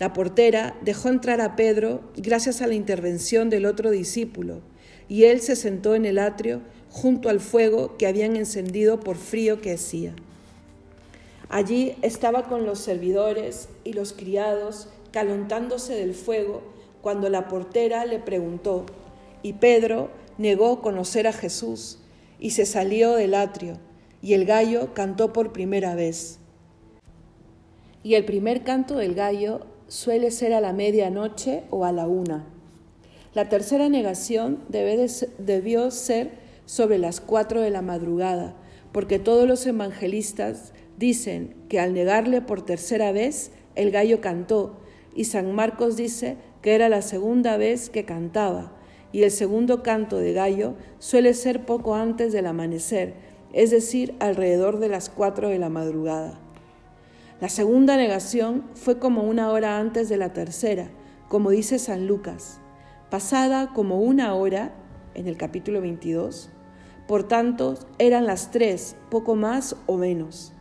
La 0.00 0.14
portera 0.14 0.74
dejó 0.80 1.10
entrar 1.10 1.42
a 1.42 1.56
Pedro 1.56 2.00
gracias 2.16 2.62
a 2.62 2.66
la 2.66 2.72
intervención 2.72 3.50
del 3.50 3.66
otro 3.66 3.90
discípulo, 3.90 4.62
y 5.08 5.24
él 5.24 5.42
se 5.42 5.56
sentó 5.56 5.94
en 5.94 6.06
el 6.06 6.18
atrio 6.18 6.62
junto 6.88 7.28
al 7.28 7.38
fuego 7.38 7.98
que 7.98 8.06
habían 8.06 8.34
encendido 8.34 8.98
por 8.98 9.18
frío 9.18 9.60
que 9.60 9.74
hacía. 9.74 10.14
Allí 11.50 11.96
estaba 12.00 12.48
con 12.48 12.64
los 12.64 12.78
servidores 12.78 13.68
y 13.84 13.92
los 13.92 14.14
criados 14.14 14.88
calentándose 15.12 15.94
del 15.94 16.14
fuego 16.14 16.62
cuando 17.02 17.28
la 17.28 17.46
portera 17.46 18.06
le 18.06 18.20
preguntó, 18.20 18.86
y 19.42 19.52
Pedro 19.52 20.08
negó 20.38 20.80
conocer 20.80 21.26
a 21.26 21.34
Jesús 21.34 21.98
y 22.38 22.52
se 22.52 22.64
salió 22.64 23.16
del 23.16 23.34
atrio, 23.34 23.74
y 24.22 24.32
el 24.32 24.46
gallo 24.46 24.94
cantó 24.94 25.34
por 25.34 25.52
primera 25.52 25.94
vez. 25.94 26.38
Y 28.02 28.14
el 28.14 28.24
primer 28.24 28.64
canto 28.64 28.96
del 28.96 29.14
gallo 29.14 29.66
suele 29.90 30.30
ser 30.30 30.52
a 30.52 30.60
la 30.60 30.72
medianoche 30.72 31.64
o 31.70 31.84
a 31.84 31.90
la 31.90 32.06
una. 32.06 32.46
La 33.34 33.48
tercera 33.48 33.88
negación 33.88 34.60
debió 34.68 35.90
ser 35.90 36.30
sobre 36.64 36.96
las 36.96 37.20
cuatro 37.20 37.60
de 37.60 37.70
la 37.70 37.82
madrugada, 37.82 38.54
porque 38.92 39.18
todos 39.18 39.48
los 39.48 39.66
evangelistas 39.66 40.72
dicen 40.96 41.56
que 41.68 41.80
al 41.80 41.92
negarle 41.92 42.40
por 42.40 42.64
tercera 42.64 43.10
vez, 43.10 43.50
el 43.74 43.90
gallo 43.90 44.20
cantó, 44.20 44.76
y 45.16 45.24
San 45.24 45.52
Marcos 45.56 45.96
dice 45.96 46.36
que 46.62 46.76
era 46.76 46.88
la 46.88 47.02
segunda 47.02 47.56
vez 47.56 47.90
que 47.90 48.04
cantaba, 48.04 48.72
y 49.10 49.24
el 49.24 49.32
segundo 49.32 49.82
canto 49.82 50.18
de 50.18 50.32
gallo 50.32 50.74
suele 51.00 51.34
ser 51.34 51.66
poco 51.66 51.96
antes 51.96 52.32
del 52.32 52.46
amanecer, 52.46 53.14
es 53.52 53.72
decir, 53.72 54.14
alrededor 54.20 54.78
de 54.78 54.88
las 54.88 55.10
cuatro 55.10 55.48
de 55.48 55.58
la 55.58 55.68
madrugada. 55.68 56.38
La 57.40 57.48
segunda 57.48 57.96
negación 57.96 58.64
fue 58.74 58.98
como 58.98 59.22
una 59.22 59.50
hora 59.50 59.78
antes 59.78 60.10
de 60.10 60.18
la 60.18 60.34
tercera, 60.34 60.90
como 61.28 61.48
dice 61.48 61.78
San 61.78 62.06
Lucas, 62.06 62.60
pasada 63.08 63.72
como 63.72 64.02
una 64.02 64.34
hora 64.34 64.74
en 65.14 65.26
el 65.26 65.38
capítulo 65.38 65.80
22. 65.80 66.50
Por 67.08 67.26
tanto, 67.26 67.78
eran 67.98 68.26
las 68.26 68.50
tres, 68.50 68.94
poco 69.08 69.36
más 69.36 69.74
o 69.86 69.96
menos. 69.96 70.52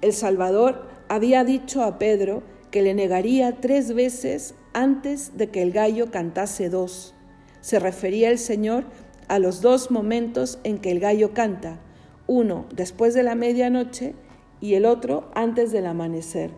El 0.00 0.12
Salvador 0.12 0.86
había 1.08 1.42
dicho 1.42 1.82
a 1.82 1.98
Pedro 1.98 2.44
que 2.70 2.82
le 2.82 2.94
negaría 2.94 3.60
tres 3.60 3.92
veces 3.92 4.54
antes 4.74 5.36
de 5.36 5.48
que 5.48 5.60
el 5.60 5.72
gallo 5.72 6.12
cantase 6.12 6.68
dos. 6.68 7.16
Se 7.60 7.80
refería 7.80 8.30
el 8.30 8.38
Señor 8.38 8.84
a 9.26 9.40
los 9.40 9.60
dos 9.60 9.90
momentos 9.90 10.60
en 10.62 10.78
que 10.78 10.92
el 10.92 11.00
gallo 11.00 11.34
canta, 11.34 11.80
uno 12.28 12.66
después 12.72 13.12
de 13.12 13.24
la 13.24 13.34
medianoche 13.34 14.14
y 14.60 14.74
el 14.74 14.84
otro 14.84 15.24
antes 15.34 15.72
del 15.72 15.86
amanecer. 15.86 16.50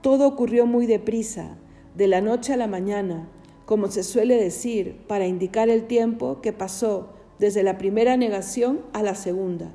Todo 0.00 0.26
ocurrió 0.26 0.66
muy 0.66 0.86
deprisa, 0.86 1.56
de 1.94 2.08
la 2.08 2.20
noche 2.20 2.54
a 2.54 2.56
la 2.56 2.66
mañana, 2.66 3.28
como 3.66 3.88
se 3.88 4.02
suele 4.02 4.36
decir, 4.36 4.96
para 5.06 5.26
indicar 5.26 5.68
el 5.68 5.84
tiempo 5.84 6.40
que 6.40 6.52
pasó 6.52 7.10
desde 7.38 7.62
la 7.62 7.78
primera 7.78 8.16
negación 8.16 8.80
a 8.92 9.02
la 9.02 9.14
segunda. 9.14 9.72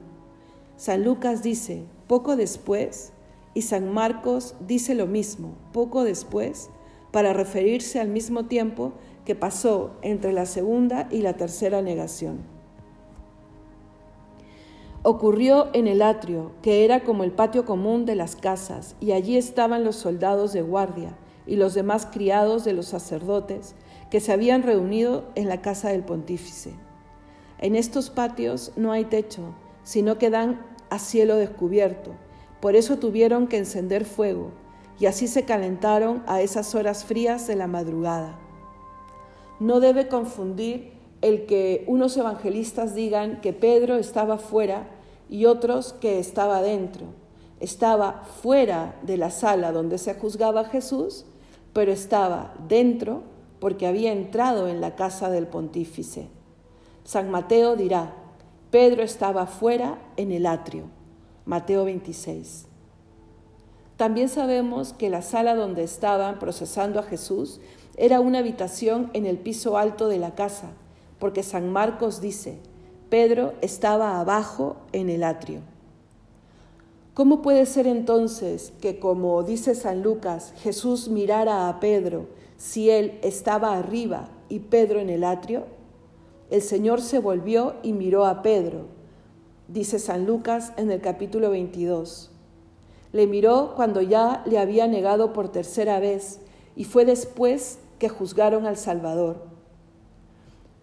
San 0.75 1.03
Lucas 1.03 1.43
dice, 1.43 1.83
poco 2.07 2.35
después, 2.35 3.13
y 3.53 3.63
San 3.63 3.91
Marcos 3.91 4.55
dice 4.59 4.93
lo 4.93 5.07
mismo, 5.07 5.55
poco 5.73 6.03
después, 6.03 6.69
para 7.11 7.33
referirse 7.33 7.99
al 7.99 8.09
mismo 8.09 8.45
tiempo 8.45 8.93
que 9.25 9.35
pasó 9.35 9.91
entre 10.01 10.33
la 10.33 10.45
segunda 10.45 11.07
y 11.09 11.21
la 11.21 11.33
tercera 11.33 11.81
negación. 11.81 12.56
Ocurrió 15.09 15.69
en 15.71 15.87
el 15.87 16.01
atrio, 16.01 16.51
que 16.61 16.83
era 16.83 17.05
como 17.05 17.23
el 17.23 17.31
patio 17.31 17.63
común 17.63 18.05
de 18.05 18.13
las 18.13 18.35
casas, 18.35 18.97
y 18.99 19.13
allí 19.13 19.37
estaban 19.37 19.85
los 19.85 19.95
soldados 19.95 20.51
de 20.51 20.61
guardia 20.61 21.17
y 21.45 21.55
los 21.55 21.73
demás 21.73 22.05
criados 22.11 22.65
de 22.65 22.73
los 22.73 22.87
sacerdotes 22.87 23.73
que 24.11 24.19
se 24.19 24.33
habían 24.33 24.63
reunido 24.63 25.23
en 25.35 25.47
la 25.47 25.61
casa 25.61 25.91
del 25.91 26.03
pontífice. 26.03 26.73
En 27.57 27.77
estos 27.77 28.09
patios 28.09 28.73
no 28.75 28.91
hay 28.91 29.05
techo, 29.05 29.55
sino 29.81 30.17
que 30.17 30.29
dan 30.29 30.61
a 30.89 30.99
cielo 30.99 31.37
descubierto. 31.37 32.11
Por 32.59 32.75
eso 32.75 32.97
tuvieron 32.97 33.47
que 33.47 33.59
encender 33.59 34.03
fuego, 34.03 34.51
y 34.99 35.05
así 35.05 35.29
se 35.29 35.45
calentaron 35.45 36.21
a 36.27 36.41
esas 36.41 36.75
horas 36.75 37.05
frías 37.05 37.47
de 37.47 37.55
la 37.55 37.67
madrugada. 37.67 38.37
No 39.61 39.79
debe 39.79 40.09
confundir 40.09 40.97
el 41.21 41.45
que 41.45 41.85
unos 41.87 42.17
evangelistas 42.17 42.93
digan 42.93 43.39
que 43.39 43.53
Pedro 43.53 43.95
estaba 43.95 44.37
fuera 44.37 44.96
y 45.29 45.45
otros 45.45 45.93
que 45.93 46.19
estaba 46.19 46.61
dentro. 46.61 47.05
Estaba 47.59 48.23
fuera 48.41 48.95
de 49.01 49.17
la 49.17 49.31
sala 49.31 49.71
donde 49.71 49.97
se 49.97 50.13
juzgaba 50.13 50.61
a 50.61 50.69
Jesús, 50.69 51.25
pero 51.73 51.91
estaba 51.91 52.53
dentro 52.67 53.23
porque 53.59 53.87
había 53.87 54.11
entrado 54.11 54.67
en 54.67 54.81
la 54.81 54.95
casa 54.95 55.29
del 55.29 55.47
pontífice. 55.47 56.27
San 57.03 57.31
Mateo 57.31 57.75
dirá, 57.75 58.13
Pedro 58.69 59.01
estaba 59.01 59.47
fuera 59.47 59.97
en 60.17 60.31
el 60.31 60.45
atrio. 60.45 60.83
Mateo 61.45 61.85
26. 61.85 62.65
También 63.95 64.29
sabemos 64.29 64.93
que 64.93 65.09
la 65.09 65.21
sala 65.21 65.55
donde 65.55 65.83
estaban 65.83 66.37
procesando 66.37 66.99
a 66.99 67.03
Jesús 67.03 67.59
era 67.95 68.19
una 68.19 68.39
habitación 68.39 69.09
en 69.13 69.25
el 69.25 69.39
piso 69.39 69.77
alto 69.77 70.07
de 70.07 70.19
la 70.19 70.35
casa, 70.35 70.69
porque 71.17 71.41
San 71.41 71.71
Marcos 71.71 72.21
dice, 72.21 72.59
Pedro 73.09 73.53
estaba 73.61 74.19
abajo 74.19 74.75
en 74.91 75.09
el 75.09 75.23
atrio. 75.23 75.61
¿Cómo 77.13 77.41
puede 77.41 77.65
ser 77.65 77.87
entonces 77.87 78.73
que, 78.81 78.99
como 78.99 79.43
dice 79.43 79.75
San 79.75 80.03
Lucas, 80.03 80.53
Jesús 80.57 81.07
mirara 81.07 81.69
a 81.69 81.79
Pedro 81.79 82.27
si 82.57 82.89
él 82.89 83.17
estaba 83.23 83.77
arriba 83.77 84.29
y 84.49 84.59
Pedro 84.59 84.99
en 84.99 85.09
el 85.09 85.23
atrio? 85.23 85.63
El 86.49 86.61
Señor 86.61 87.01
se 87.01 87.19
volvió 87.19 87.75
y 87.81 87.93
miró 87.93 88.25
a 88.25 88.41
Pedro, 88.41 88.87
dice 89.69 89.99
San 89.99 90.25
Lucas 90.25 90.73
en 90.75 90.91
el 90.91 90.99
capítulo 90.99 91.49
22. 91.49 92.29
Le 93.13 93.25
miró 93.25 93.73
cuando 93.75 94.01
ya 94.01 94.43
le 94.45 94.59
había 94.59 94.85
negado 94.85 95.31
por 95.31 95.49
tercera 95.49 95.99
vez 96.01 96.39
y 96.75 96.83
fue 96.83 97.05
después 97.05 97.79
que 97.99 98.09
juzgaron 98.09 98.65
al 98.65 98.77
Salvador. 98.77 99.56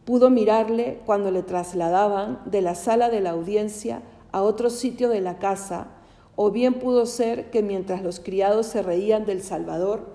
Pudo 0.04 0.30
mirarle 0.30 1.00
cuando 1.06 1.30
le 1.30 1.42
trasladaban 1.42 2.40
de 2.44 2.60
la 2.60 2.74
sala 2.74 3.08
de 3.08 3.20
la 3.20 3.30
audiencia 3.30 4.02
a 4.32 4.42
otro 4.42 4.68
sitio 4.68 5.08
de 5.08 5.20
la 5.20 5.38
casa, 5.38 5.88
o 6.36 6.50
bien 6.50 6.74
pudo 6.74 7.06
ser 7.06 7.50
que 7.50 7.62
mientras 7.62 8.02
los 8.02 8.20
criados 8.20 8.66
se 8.66 8.82
reían 8.82 9.24
del 9.24 9.42
Salvador, 9.42 10.06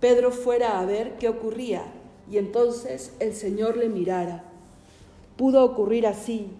Pedro 0.00 0.30
fuera 0.30 0.80
a 0.80 0.84
ver 0.84 1.16
qué 1.16 1.28
ocurría 1.28 1.84
y 2.30 2.38
entonces 2.38 3.14
el 3.20 3.34
Señor 3.34 3.76
le 3.76 3.88
mirara. 3.88 4.44
Pudo 5.36 5.64
ocurrir 5.64 6.06
así. 6.06 6.50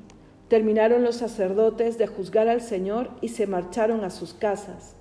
Terminaron 0.49 1.03
los 1.03 1.17
sacerdotes 1.17 1.99
de 1.99 2.07
juzgar 2.07 2.49
al 2.49 2.61
Señor 2.61 3.11
y 3.21 3.29
se 3.29 3.47
marcharon 3.47 4.05
a 4.05 4.11
sus 4.11 4.35
casas. 4.35 4.95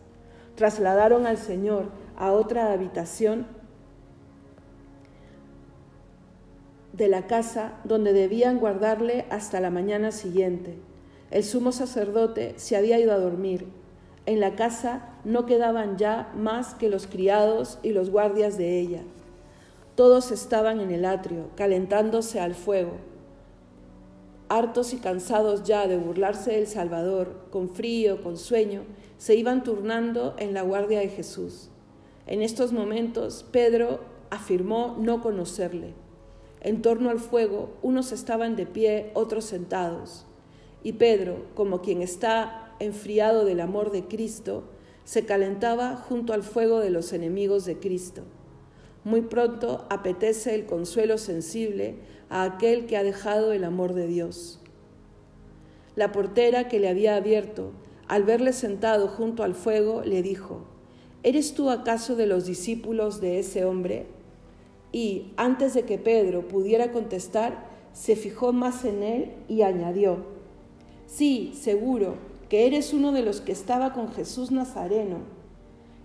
Trasladaron 0.56 1.25
al 1.25 1.38
Señor 1.38 1.86
a 2.17 2.32
otra 2.32 2.71
habitación 2.71 3.47
de 6.93 7.08
la 7.08 7.27
casa 7.27 7.73
donde 7.84 8.13
debían 8.13 8.60
guardarle 8.60 9.25
hasta 9.30 9.60
la 9.60 9.69
mañana 9.69 10.12
siguiente. 10.12 10.77
El 11.30 11.43
sumo 11.43 11.71
sacerdote 11.71 12.54
se 12.58 12.75
había 12.75 12.99
ido 12.99 13.13
a 13.13 13.19
dormir. 13.19 13.67
En 14.25 14.39
la 14.39 14.56
casa 14.56 15.15
no 15.23 15.45
quedaban 15.45 15.97
ya 15.97 16.32
más 16.36 16.75
que 16.75 16.89
los 16.89 17.08
criados 17.08 17.80
y 17.82 17.91
los 17.91 18.10
guardias 18.10 18.58
de 18.58 18.80
ella. 18.80 19.01
Todos 19.95 20.32
estaban 20.32 20.80
en 20.80 20.91
el 20.91 21.06
atrio, 21.06 21.49
calentándose 21.56 22.39
al 22.39 22.56
fuego. 22.56 22.93
Hartos 24.49 24.93
y 24.93 24.97
cansados 24.97 25.63
ya 25.63 25.88
de 25.88 25.97
burlarse 25.97 26.51
del 26.51 26.67
Salvador, 26.67 27.45
con 27.51 27.69
frío, 27.69 28.21
con 28.21 28.38
sueño, 28.38 28.84
se 29.17 29.36
iban 29.36 29.63
turnando 29.63 30.36
en 30.38 30.54
la 30.54 30.62
guardia 30.62 30.99
de 30.99 31.08
Jesús. 31.08 31.69
En 32.27 32.41
estos 32.41 32.73
momentos 32.73 33.45
Pedro 33.51 33.99
afirmó 34.30 34.97
no 34.99 35.21
conocerle. 35.21 35.93
En 36.62 36.82
torno 36.84 37.10
al 37.10 37.19
fuego, 37.19 37.71
unos 37.82 38.12
estaban 38.12 38.56
de 38.56 38.67
pie, 38.67 39.12
otros 39.15 39.45
sentados. 39.45 40.26
Y 40.84 40.93
Pedro, 40.93 41.45
como 41.56 41.82
quien 41.82 42.02
está 42.02 42.74
enfriado 42.80 43.45
del 43.45 43.60
amor 43.60 43.91
de 43.91 44.06
Cristo, 44.06 44.63
se 45.04 45.26
calentaba 45.26 45.95
junto 45.95 46.34
al 46.34 46.43
fuego 46.43 46.80
de 46.80 46.91
los 46.91 47.13
enemigos 47.13 47.65
de 47.65 47.78
Cristo. 47.78 48.24
Muy 49.04 49.21
pronto 49.21 49.88
apetece 49.89 50.54
el 50.54 50.67
consuelo 50.67 51.17
sensible 51.17 51.95
a 52.30 52.43
aquel 52.43 52.86
que 52.86 52.97
ha 52.97 53.04
dejado 53.04 53.52
el 53.52 53.63
amor 53.63 53.93
de 53.93 54.06
Dios. 54.06 54.60
La 55.95 56.12
portera 56.12 56.67
que 56.67 56.80
le 56.80 56.89
había 56.89 57.15
abierto, 57.15 57.71
al 58.08 58.24
verle 58.24 58.54
sentado 58.54 59.08
junto 59.08 59.43
al 59.43 59.56
fuego, 59.56 60.04
le 60.06 60.21
dijo, 60.21 60.65
¿Eres 61.24 61.54
tú 61.54 61.69
acaso 61.69 62.15
de 62.15 62.28
los 62.28 62.45
discípulos 62.45 63.21
de 63.21 63.39
ese 63.39 63.65
hombre? 63.65 64.06
Y 64.91 65.34
antes 65.38 65.73
de 65.73 65.84
que 65.84 65.97
Pedro 65.97 66.47
pudiera 66.47 66.91
contestar, 66.91 67.65
se 67.93 68.15
fijó 68.15 68.54
más 68.54 68.86
en 68.86 69.04
él 69.04 69.32
y 69.47 69.62
añadió, 69.62 70.25
sí, 71.06 71.54
seguro, 71.56 72.15
que 72.49 72.67
eres 72.67 72.93
uno 72.93 73.12
de 73.12 73.21
los 73.21 73.39
que 73.39 73.54
estaba 73.54 73.93
con 73.93 74.12
Jesús 74.12 74.51
Nazareno. 74.51 75.19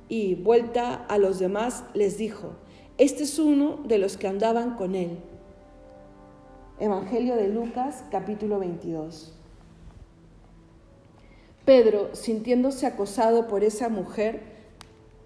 Y 0.08 0.36
vuelta 0.36 0.94
a 0.94 1.18
los 1.18 1.40
demás 1.40 1.82
les 1.94 2.18
dijo, 2.18 2.52
este 2.98 3.24
es 3.24 3.38
uno 3.40 3.80
de 3.84 3.98
los 3.98 4.16
que 4.16 4.28
andaban 4.28 4.76
con 4.76 4.94
él. 4.94 5.18
Evangelio 6.78 7.34
de 7.34 7.48
Lucas 7.48 8.04
capítulo 8.12 8.60
22. 8.60 9.34
Pedro, 11.64 12.14
sintiéndose 12.14 12.86
acosado 12.86 13.48
por 13.48 13.64
esa 13.64 13.88
mujer, 13.88 14.42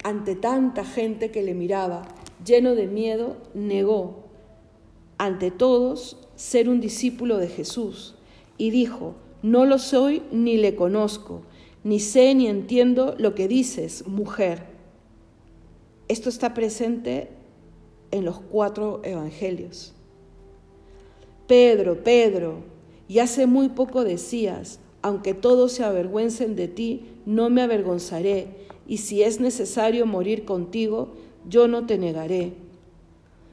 ante 0.02 0.34
tanta 0.34 0.84
gente 0.84 1.30
que 1.30 1.42
le 1.42 1.52
miraba, 1.52 2.02
lleno 2.44 2.74
de 2.74 2.86
miedo, 2.86 3.36
negó 3.54 4.24
ante 5.18 5.50
todos 5.50 6.16
ser 6.36 6.68
un 6.68 6.80
discípulo 6.80 7.36
de 7.36 7.48
Jesús 7.48 8.14
y 8.56 8.70
dijo, 8.70 9.14
no 9.42 9.66
lo 9.66 9.78
soy 9.78 10.22
ni 10.32 10.56
le 10.56 10.74
conozco, 10.74 11.42
ni 11.84 12.00
sé 12.00 12.34
ni 12.34 12.46
entiendo 12.46 13.14
lo 13.18 13.34
que 13.34 13.48
dices, 13.48 14.06
mujer. 14.06 14.64
Esto 16.08 16.28
está 16.28 16.54
presente 16.54 17.28
en 18.10 18.24
los 18.24 18.40
cuatro 18.40 19.00
evangelios. 19.04 19.94
Pedro, 21.46 22.02
Pedro, 22.02 22.62
y 23.08 23.18
hace 23.18 23.46
muy 23.46 23.70
poco 23.70 24.04
decías, 24.04 24.80
aunque 25.02 25.34
todos 25.34 25.72
se 25.72 25.84
avergüencen 25.84 26.56
de 26.56 26.68
ti, 26.68 27.06
no 27.26 27.50
me 27.50 27.62
avergonzaré, 27.62 28.48
y 28.86 28.98
si 28.98 29.22
es 29.22 29.40
necesario 29.40 30.06
morir 30.06 30.44
contigo, 30.44 31.14
yo 31.48 31.68
no 31.68 31.86
te 31.86 31.98
negaré. 31.98 32.52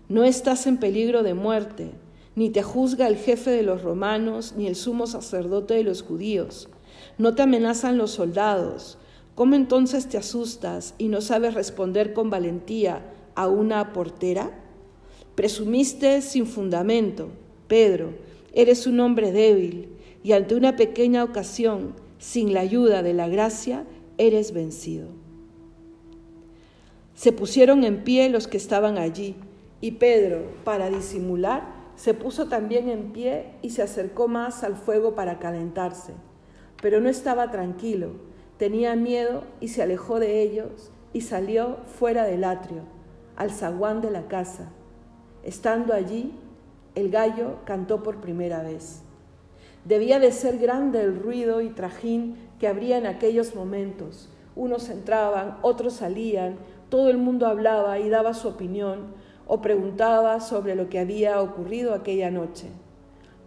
No 0.09 0.23
estás 0.23 0.67
en 0.67 0.77
peligro 0.77 1.23
de 1.23 1.33
muerte, 1.33 1.91
ni 2.35 2.49
te 2.49 2.63
juzga 2.63 3.07
el 3.07 3.17
jefe 3.17 3.51
de 3.51 3.63
los 3.63 3.81
romanos, 3.81 4.53
ni 4.57 4.67
el 4.67 4.75
sumo 4.75 5.07
sacerdote 5.07 5.73
de 5.73 5.83
los 5.83 6.03
judíos. 6.03 6.69
No 7.17 7.35
te 7.35 7.41
amenazan 7.41 7.97
los 7.97 8.11
soldados. 8.11 8.97
¿Cómo 9.35 9.55
entonces 9.55 10.07
te 10.07 10.17
asustas 10.17 10.95
y 10.97 11.09
no 11.09 11.21
sabes 11.21 11.53
responder 11.53 12.13
con 12.13 12.29
valentía 12.29 13.01
a 13.35 13.47
una 13.47 13.93
portera? 13.93 14.51
Presumiste 15.35 16.21
sin 16.21 16.47
fundamento. 16.47 17.29
Pedro, 17.67 18.13
eres 18.53 18.87
un 18.87 18.99
hombre 18.99 19.31
débil 19.31 19.89
y 20.23 20.31
ante 20.31 20.55
una 20.55 20.75
pequeña 20.75 21.23
ocasión, 21.23 21.93
sin 22.17 22.53
la 22.53 22.61
ayuda 22.61 23.03
de 23.03 23.13
la 23.13 23.27
gracia, 23.27 23.85
eres 24.17 24.51
vencido. 24.53 25.07
Se 27.17 27.31
pusieron 27.31 27.83
en 27.83 28.03
pie 28.03 28.29
los 28.29 28.47
que 28.47 28.57
estaban 28.57 28.99
allí, 28.99 29.35
y 29.81 29.93
Pedro, 29.93 30.51
para 30.63 30.91
disimular, 30.91 31.63
se 31.95 32.13
puso 32.13 32.47
también 32.47 32.89
en 32.89 33.11
pie 33.11 33.55
y 33.63 33.71
se 33.71 33.81
acercó 33.81 34.27
más 34.27 34.63
al 34.63 34.75
fuego 34.75 35.15
para 35.15 35.39
calentarse. 35.39 36.13
Pero 36.79 37.01
no 37.01 37.09
estaba 37.09 37.49
tranquilo, 37.49 38.11
tenía 38.59 38.95
miedo 38.95 39.45
y 39.59 39.69
se 39.69 39.81
alejó 39.81 40.19
de 40.19 40.43
ellos 40.43 40.91
y 41.11 41.21
salió 41.21 41.77
fuera 41.97 42.23
del 42.23 42.43
atrio, 42.43 42.83
al 43.35 43.49
zaguán 43.49 43.99
de 44.01 44.11
la 44.11 44.27
casa. 44.27 44.69
Estando 45.41 45.95
allí, 45.95 46.35
el 46.93 47.09
gallo 47.09 47.55
cantó 47.65 48.03
por 48.03 48.21
primera 48.21 48.61
vez. 48.61 49.01
Debía 49.85 50.19
de 50.19 50.31
ser 50.31 50.59
grande 50.59 51.01
el 51.01 51.19
ruido 51.19 51.61
y 51.61 51.69
trajín 51.69 52.35
que 52.59 52.67
habría 52.67 52.99
en 52.99 53.07
aquellos 53.07 53.55
momentos. 53.55 54.29
Unos 54.55 54.89
entraban, 54.89 55.57
otros 55.61 55.93
salían, 55.93 56.57
todo 56.89 57.09
el 57.09 57.17
mundo 57.17 57.47
hablaba 57.47 57.99
y 57.99 58.09
daba 58.09 58.33
su 58.33 58.47
opinión 58.47 59.13
o 59.47 59.61
preguntaba 59.61 60.39
sobre 60.39 60.75
lo 60.75 60.89
que 60.89 60.99
había 60.99 61.41
ocurrido 61.41 61.93
aquella 61.93 62.31
noche. 62.31 62.67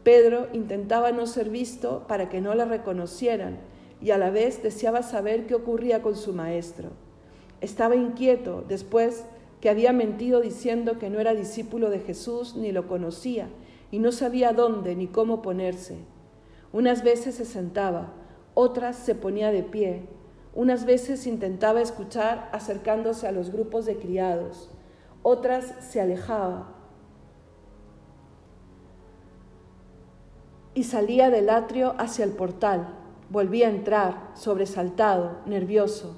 Pedro 0.02 0.48
intentaba 0.52 1.12
no 1.12 1.26
ser 1.26 1.50
visto 1.50 2.04
para 2.08 2.28
que 2.28 2.40
no 2.40 2.54
le 2.54 2.64
reconocieran 2.64 3.58
y 4.00 4.12
a 4.12 4.18
la 4.18 4.30
vez 4.30 4.62
deseaba 4.62 5.02
saber 5.02 5.46
qué 5.46 5.54
ocurría 5.54 6.02
con 6.02 6.16
su 6.16 6.32
maestro. 6.32 6.90
Estaba 7.60 7.96
inquieto 7.96 8.64
después 8.66 9.24
que 9.60 9.68
había 9.68 9.92
mentido 9.92 10.40
diciendo 10.40 10.98
que 10.98 11.10
no 11.10 11.20
era 11.20 11.34
discípulo 11.34 11.90
de 11.90 12.00
Jesús 12.00 12.56
ni 12.56 12.72
lo 12.72 12.86
conocía 12.86 13.48
y 13.90 13.98
no 13.98 14.10
sabía 14.12 14.52
dónde 14.52 14.96
ni 14.96 15.06
cómo 15.06 15.42
ponerse. 15.42 15.98
Unas 16.72 17.02
veces 17.02 17.34
se 17.34 17.44
sentaba, 17.44 18.14
otras 18.54 18.96
se 18.96 19.14
ponía 19.14 19.50
de 19.50 19.62
pie, 19.62 20.04
unas 20.60 20.84
veces 20.84 21.26
intentaba 21.26 21.80
escuchar 21.80 22.50
acercándose 22.52 23.26
a 23.26 23.32
los 23.32 23.50
grupos 23.50 23.86
de 23.86 23.96
criados, 23.96 24.68
otras 25.22 25.74
se 25.80 26.02
alejaba 26.02 26.74
y 30.74 30.84
salía 30.84 31.30
del 31.30 31.48
atrio 31.48 31.94
hacia 31.96 32.26
el 32.26 32.32
portal. 32.32 32.94
Volvía 33.30 33.68
a 33.68 33.70
entrar, 33.70 34.32
sobresaltado, 34.34 35.38
nervioso. 35.46 36.14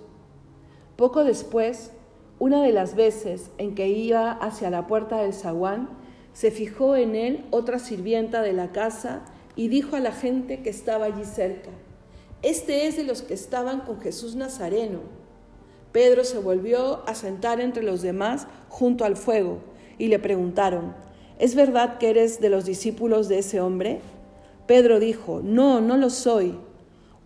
Poco 0.96 1.22
después, 1.22 1.92
una 2.40 2.64
de 2.64 2.72
las 2.72 2.96
veces 2.96 3.52
en 3.58 3.76
que 3.76 3.90
iba 3.90 4.32
hacia 4.32 4.70
la 4.70 4.88
puerta 4.88 5.18
del 5.18 5.34
zaguán, 5.34 5.88
se 6.32 6.50
fijó 6.50 6.96
en 6.96 7.14
él 7.14 7.46
otra 7.52 7.78
sirvienta 7.78 8.42
de 8.42 8.54
la 8.54 8.72
casa 8.72 9.20
y 9.54 9.68
dijo 9.68 9.94
a 9.94 10.00
la 10.00 10.10
gente 10.10 10.64
que 10.64 10.70
estaba 10.70 11.04
allí 11.04 11.24
cerca, 11.24 11.70
Este 12.42 12.88
es 12.88 12.96
de 12.96 13.04
los 13.04 13.22
que 13.22 13.34
estaban 13.34 13.82
con 13.82 14.00
Jesús 14.00 14.34
Nazareno. 14.34 14.98
Pedro 15.92 16.24
se 16.24 16.38
volvió 16.38 17.08
a 17.08 17.14
sentar 17.14 17.60
entre 17.60 17.84
los 17.84 18.02
demás 18.02 18.48
junto 18.68 19.04
al 19.04 19.16
fuego 19.16 19.60
y 19.96 20.08
le 20.08 20.18
preguntaron, 20.18 20.92
¿es 21.38 21.54
verdad 21.54 21.98
que 21.98 22.10
eres 22.10 22.40
de 22.40 22.48
los 22.48 22.64
discípulos 22.64 23.28
de 23.28 23.38
ese 23.38 23.60
hombre? 23.60 24.00
Pedro 24.66 24.98
dijo, 24.98 25.40
no, 25.44 25.80
no 25.80 25.96
lo 25.96 26.10
soy. 26.10 26.58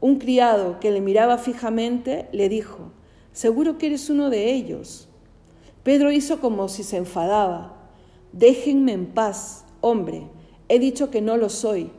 Un 0.01 0.19
criado 0.19 0.81
que 0.81 0.91
le 0.91 1.01
miraba 1.01 1.39
fijamente 1.39 2.29
le 2.33 2.51
dijo, 2.51 2.93
seguro 3.33 3.79
que 3.79 3.87
eres 3.87 4.11
uno 4.11 4.29
de 4.29 4.53
ellos. 4.53 5.09
Pedro 5.83 6.13
hizo 6.13 6.41
como 6.41 6.69
si 6.69 6.83
se 6.83 6.99
enfadaba. 6.99 7.89
Déjenme 8.33 8.93
en 8.93 9.07
paz, 9.07 9.65
hombre, 9.81 10.27
he 10.69 10.79
dicho 10.79 11.11
que 11.11 11.23
no 11.23 11.39
lo 11.39 11.49
soy, 11.49 11.91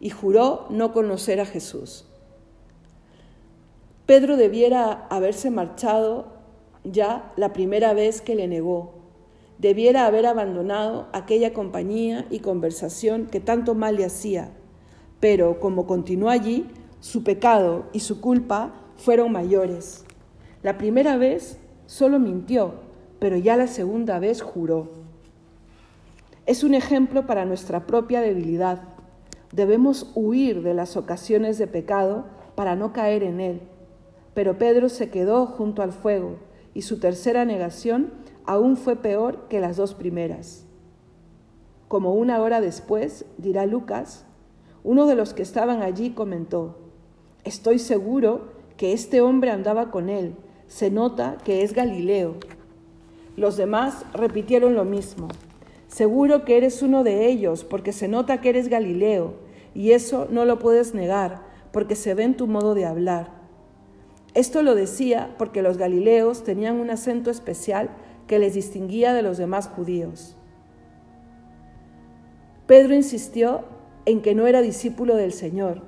y 0.00 0.08
juró 0.08 0.66
no 0.70 0.94
conocer 0.94 1.40
a 1.40 1.46
Jesús. 1.46 2.06
Pedro 4.06 4.36
debiera 4.36 5.06
haberse 5.08 5.50
marchado 5.50 6.26
ya 6.84 7.32
la 7.36 7.54
primera 7.54 7.94
vez 7.94 8.20
que 8.20 8.34
le 8.34 8.46
negó. 8.48 8.92
Debiera 9.58 10.04
haber 10.04 10.26
abandonado 10.26 11.08
aquella 11.14 11.54
compañía 11.54 12.26
y 12.28 12.40
conversación 12.40 13.26
que 13.26 13.40
tanto 13.40 13.74
mal 13.74 13.96
le 13.96 14.04
hacía. 14.04 14.50
Pero 15.20 15.58
como 15.58 15.86
continuó 15.86 16.28
allí, 16.28 16.66
su 17.00 17.24
pecado 17.24 17.86
y 17.94 18.00
su 18.00 18.20
culpa 18.20 18.74
fueron 18.96 19.32
mayores. 19.32 20.04
La 20.62 20.76
primera 20.76 21.16
vez 21.16 21.58
solo 21.86 22.18
mintió, 22.18 22.74
pero 23.20 23.38
ya 23.38 23.56
la 23.56 23.68
segunda 23.68 24.18
vez 24.18 24.42
juró. 24.42 24.90
Es 26.44 26.62
un 26.62 26.74
ejemplo 26.74 27.26
para 27.26 27.46
nuestra 27.46 27.86
propia 27.86 28.20
debilidad. 28.20 28.82
Debemos 29.52 30.10
huir 30.14 30.62
de 30.62 30.74
las 30.74 30.98
ocasiones 30.98 31.56
de 31.56 31.68
pecado 31.68 32.26
para 32.54 32.76
no 32.76 32.92
caer 32.92 33.22
en 33.22 33.40
él. 33.40 33.62
Pero 34.34 34.58
Pedro 34.58 34.88
se 34.88 35.10
quedó 35.10 35.46
junto 35.46 35.82
al 35.82 35.92
fuego 35.92 36.36
y 36.74 36.82
su 36.82 36.98
tercera 36.98 37.44
negación 37.44 38.12
aún 38.44 38.76
fue 38.76 38.96
peor 38.96 39.48
que 39.48 39.60
las 39.60 39.76
dos 39.76 39.94
primeras. 39.94 40.66
Como 41.88 42.14
una 42.14 42.42
hora 42.42 42.60
después, 42.60 43.24
dirá 43.38 43.66
Lucas, 43.66 44.26
uno 44.82 45.06
de 45.06 45.14
los 45.14 45.32
que 45.32 45.42
estaban 45.42 45.82
allí 45.82 46.10
comentó, 46.10 46.78
Estoy 47.44 47.78
seguro 47.78 48.52
que 48.78 48.94
este 48.94 49.20
hombre 49.20 49.50
andaba 49.50 49.90
con 49.90 50.08
él. 50.08 50.34
Se 50.66 50.90
nota 50.90 51.36
que 51.44 51.62
es 51.62 51.74
Galileo. 51.74 52.36
Los 53.36 53.58
demás 53.58 54.06
repitieron 54.14 54.74
lo 54.74 54.86
mismo. 54.86 55.28
Seguro 55.86 56.46
que 56.46 56.56
eres 56.56 56.80
uno 56.80 57.04
de 57.04 57.26
ellos, 57.26 57.62
porque 57.62 57.92
se 57.92 58.08
nota 58.08 58.40
que 58.40 58.48
eres 58.48 58.68
Galileo, 58.68 59.34
y 59.74 59.92
eso 59.92 60.26
no 60.30 60.46
lo 60.46 60.58
puedes 60.58 60.94
negar, 60.94 61.42
porque 61.70 61.96
se 61.96 62.14
ve 62.14 62.24
en 62.24 62.36
tu 62.36 62.46
modo 62.46 62.74
de 62.74 62.86
hablar. 62.86 63.43
Esto 64.34 64.62
lo 64.62 64.74
decía 64.74 65.34
porque 65.38 65.62
los 65.62 65.78
galileos 65.78 66.42
tenían 66.42 66.80
un 66.80 66.90
acento 66.90 67.30
especial 67.30 67.90
que 68.26 68.38
les 68.40 68.54
distinguía 68.54 69.14
de 69.14 69.22
los 69.22 69.38
demás 69.38 69.68
judíos. 69.68 70.36
Pedro 72.66 72.94
insistió 72.94 73.64
en 74.06 74.22
que 74.22 74.34
no 74.34 74.46
era 74.46 74.60
discípulo 74.60 75.14
del 75.16 75.32
Señor, 75.32 75.82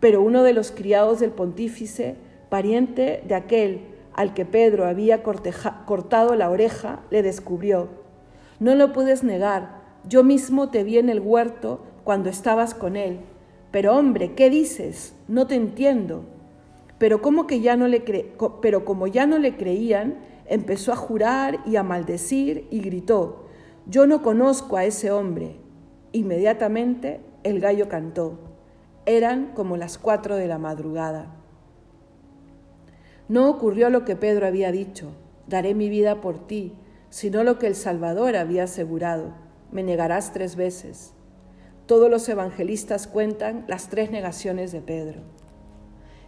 pero 0.00 0.22
uno 0.22 0.42
de 0.42 0.52
los 0.52 0.72
criados 0.72 1.20
del 1.20 1.30
pontífice, 1.30 2.16
pariente 2.48 3.22
de 3.28 3.34
aquel 3.34 3.80
al 4.14 4.34
que 4.34 4.44
Pedro 4.44 4.86
había 4.86 5.22
cortado 5.22 6.34
la 6.34 6.50
oreja, 6.50 7.00
le 7.10 7.22
descubrió. 7.22 7.88
No 8.58 8.74
lo 8.74 8.92
puedes 8.92 9.22
negar, 9.22 9.80
yo 10.08 10.24
mismo 10.24 10.70
te 10.70 10.84
vi 10.84 10.98
en 10.98 11.08
el 11.08 11.20
huerto 11.20 11.80
cuando 12.02 12.30
estabas 12.30 12.74
con 12.74 12.96
él. 12.96 13.20
Pero 13.70 13.96
hombre, 13.96 14.34
¿qué 14.34 14.50
dices? 14.50 15.14
No 15.28 15.46
te 15.46 15.54
entiendo. 15.54 16.24
Pero, 17.00 17.22
como 17.22 17.46
que 17.46 17.60
ya 17.60 17.76
no 17.76 17.88
le 17.88 18.04
pero 18.60 18.84
como 18.84 19.06
ya 19.06 19.24
no 19.24 19.38
le 19.38 19.56
creían, 19.56 20.18
empezó 20.44 20.92
a 20.92 20.96
jurar 20.96 21.60
y 21.64 21.76
a 21.76 21.82
maldecir 21.82 22.68
y 22.70 22.80
gritó, 22.80 23.46
yo 23.86 24.06
no 24.06 24.20
conozco 24.20 24.76
a 24.76 24.84
ese 24.84 25.10
hombre. 25.10 25.56
Inmediatamente 26.12 27.22
el 27.42 27.58
gallo 27.58 27.88
cantó. 27.88 28.38
Eran 29.06 29.52
como 29.54 29.78
las 29.78 29.96
cuatro 29.96 30.36
de 30.36 30.46
la 30.46 30.58
madrugada. 30.58 31.34
No 33.28 33.48
ocurrió 33.48 33.88
lo 33.88 34.04
que 34.04 34.14
Pedro 34.14 34.46
había 34.46 34.70
dicho, 34.70 35.12
daré 35.46 35.74
mi 35.74 35.88
vida 35.88 36.20
por 36.20 36.46
ti, 36.46 36.74
sino 37.08 37.44
lo 37.44 37.58
que 37.58 37.66
el 37.66 37.76
Salvador 37.76 38.36
había 38.36 38.64
asegurado, 38.64 39.32
me 39.72 39.82
negarás 39.82 40.34
tres 40.34 40.54
veces. 40.54 41.14
Todos 41.86 42.10
los 42.10 42.28
evangelistas 42.28 43.06
cuentan 43.06 43.64
las 43.68 43.88
tres 43.88 44.10
negaciones 44.10 44.70
de 44.70 44.82
Pedro. 44.82 45.39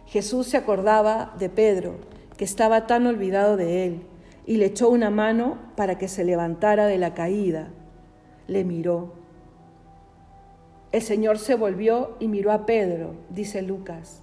Jesús 0.05 0.47
se 0.47 0.57
acordaba 0.57 1.33
de 1.39 1.49
Pedro, 1.49 1.95
que 2.37 2.45
estaba 2.45 2.87
tan 2.87 3.07
olvidado 3.07 3.57
de 3.57 3.85
él, 3.85 4.01
y 4.45 4.57
le 4.57 4.65
echó 4.65 4.89
una 4.89 5.09
mano 5.09 5.57
para 5.75 5.97
que 5.97 6.07
se 6.07 6.23
levantara 6.23 6.87
de 6.87 6.97
la 6.97 7.13
caída. 7.13 7.69
Le 8.47 8.63
miró 8.63 9.23
el 10.93 11.01
Señor 11.01 11.39
se 11.39 11.55
volvió 11.55 12.15
y 12.19 12.27
miró 12.27 12.51
a 12.51 12.67
Pedro, 12.67 13.15
dice 13.31 13.63
Lucas. 13.63 14.21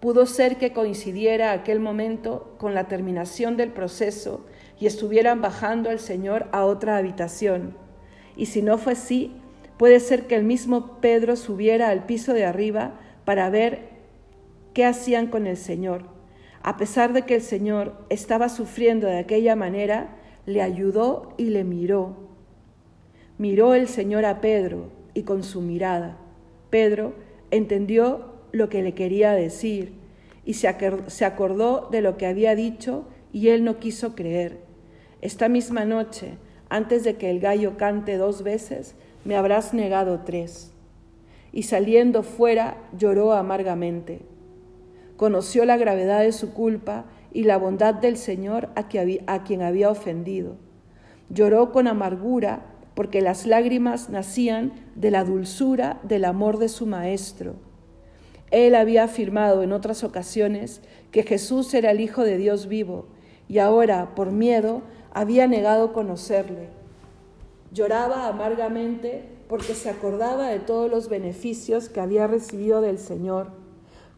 Pudo 0.00 0.24
ser 0.24 0.56
que 0.56 0.72
coincidiera 0.72 1.52
aquel 1.52 1.80
momento 1.80 2.54
con 2.56 2.72
la 2.72 2.88
terminación 2.88 3.58
del 3.58 3.72
proceso 3.72 4.46
y 4.80 4.86
estuvieran 4.86 5.42
bajando 5.42 5.90
al 5.90 5.98
Señor 5.98 6.48
a 6.52 6.64
otra 6.64 6.96
habitación. 6.96 7.76
Y 8.38 8.46
si 8.46 8.62
no 8.62 8.78
fue 8.78 8.94
así, 8.94 9.36
puede 9.76 10.00
ser 10.00 10.26
que 10.26 10.36
el 10.36 10.44
mismo 10.44 10.98
Pedro 11.02 11.36
subiera 11.36 11.90
al 11.90 12.06
piso 12.06 12.32
de 12.32 12.46
arriba 12.46 12.92
para 13.30 13.48
ver 13.48 13.90
qué 14.74 14.84
hacían 14.84 15.28
con 15.28 15.46
el 15.46 15.56
Señor. 15.56 16.02
A 16.64 16.76
pesar 16.76 17.12
de 17.12 17.22
que 17.22 17.36
el 17.36 17.42
Señor 17.42 17.94
estaba 18.08 18.48
sufriendo 18.48 19.06
de 19.06 19.18
aquella 19.20 19.54
manera, 19.54 20.16
le 20.46 20.62
ayudó 20.62 21.34
y 21.36 21.44
le 21.44 21.62
miró 21.62 22.16
Miró 23.38 23.74
el 23.74 23.86
Señor 23.86 24.24
a 24.24 24.40
Pedro 24.40 24.90
y 25.14 25.22
con 25.22 25.44
su 25.44 25.60
mirada, 25.60 26.16
Pedro 26.70 27.14
entendió 27.52 28.32
lo 28.50 28.68
que 28.68 28.82
le 28.82 28.94
quería 28.94 29.30
decir 29.30 29.92
y 30.44 30.54
se 30.54 30.66
acordó 31.24 31.88
de 31.92 32.00
lo 32.00 32.16
que 32.16 32.26
había 32.26 32.56
dicho 32.56 33.04
y 33.32 33.50
él 33.50 33.62
no 33.62 33.78
quiso 33.78 34.16
creer. 34.16 34.58
Esta 35.20 35.48
misma 35.48 35.84
noche, 35.84 36.32
antes 36.68 37.04
de 37.04 37.14
que 37.14 37.30
el 37.30 37.38
gallo 37.38 37.76
cante 37.76 38.16
dos 38.16 38.42
veces, 38.42 38.96
me 39.24 39.36
habrás 39.36 39.72
negado 39.72 40.22
tres. 40.26 40.69
Y 41.52 41.64
saliendo 41.64 42.22
fuera 42.22 42.76
lloró 42.96 43.32
amargamente. 43.32 44.22
Conoció 45.16 45.64
la 45.64 45.76
gravedad 45.76 46.20
de 46.20 46.32
su 46.32 46.52
culpa 46.52 47.04
y 47.32 47.44
la 47.44 47.58
bondad 47.58 47.94
del 47.94 48.16
Señor 48.16 48.70
a 48.76 48.88
quien 48.88 49.62
había 49.62 49.90
ofendido. 49.90 50.56
Lloró 51.28 51.72
con 51.72 51.86
amargura 51.86 52.66
porque 52.94 53.20
las 53.20 53.46
lágrimas 53.46 54.10
nacían 54.10 54.72
de 54.94 55.10
la 55.10 55.24
dulzura 55.24 56.00
del 56.02 56.24
amor 56.24 56.58
de 56.58 56.68
su 56.68 56.86
Maestro. 56.86 57.54
Él 58.50 58.74
había 58.74 59.04
afirmado 59.04 59.62
en 59.62 59.72
otras 59.72 60.02
ocasiones 60.02 60.82
que 61.12 61.22
Jesús 61.22 61.72
era 61.74 61.92
el 61.92 62.00
Hijo 62.00 62.24
de 62.24 62.36
Dios 62.36 62.66
vivo 62.66 63.06
y 63.48 63.58
ahora, 63.58 64.14
por 64.14 64.32
miedo, 64.32 64.82
había 65.12 65.46
negado 65.46 65.92
conocerle. 65.92 66.68
Lloraba 67.72 68.26
amargamente 68.26 69.24
porque 69.50 69.74
se 69.74 69.90
acordaba 69.90 70.46
de 70.46 70.60
todos 70.60 70.88
los 70.88 71.08
beneficios 71.08 71.88
que 71.88 71.98
había 71.98 72.28
recibido 72.28 72.80
del 72.80 73.00
Señor, 73.00 73.48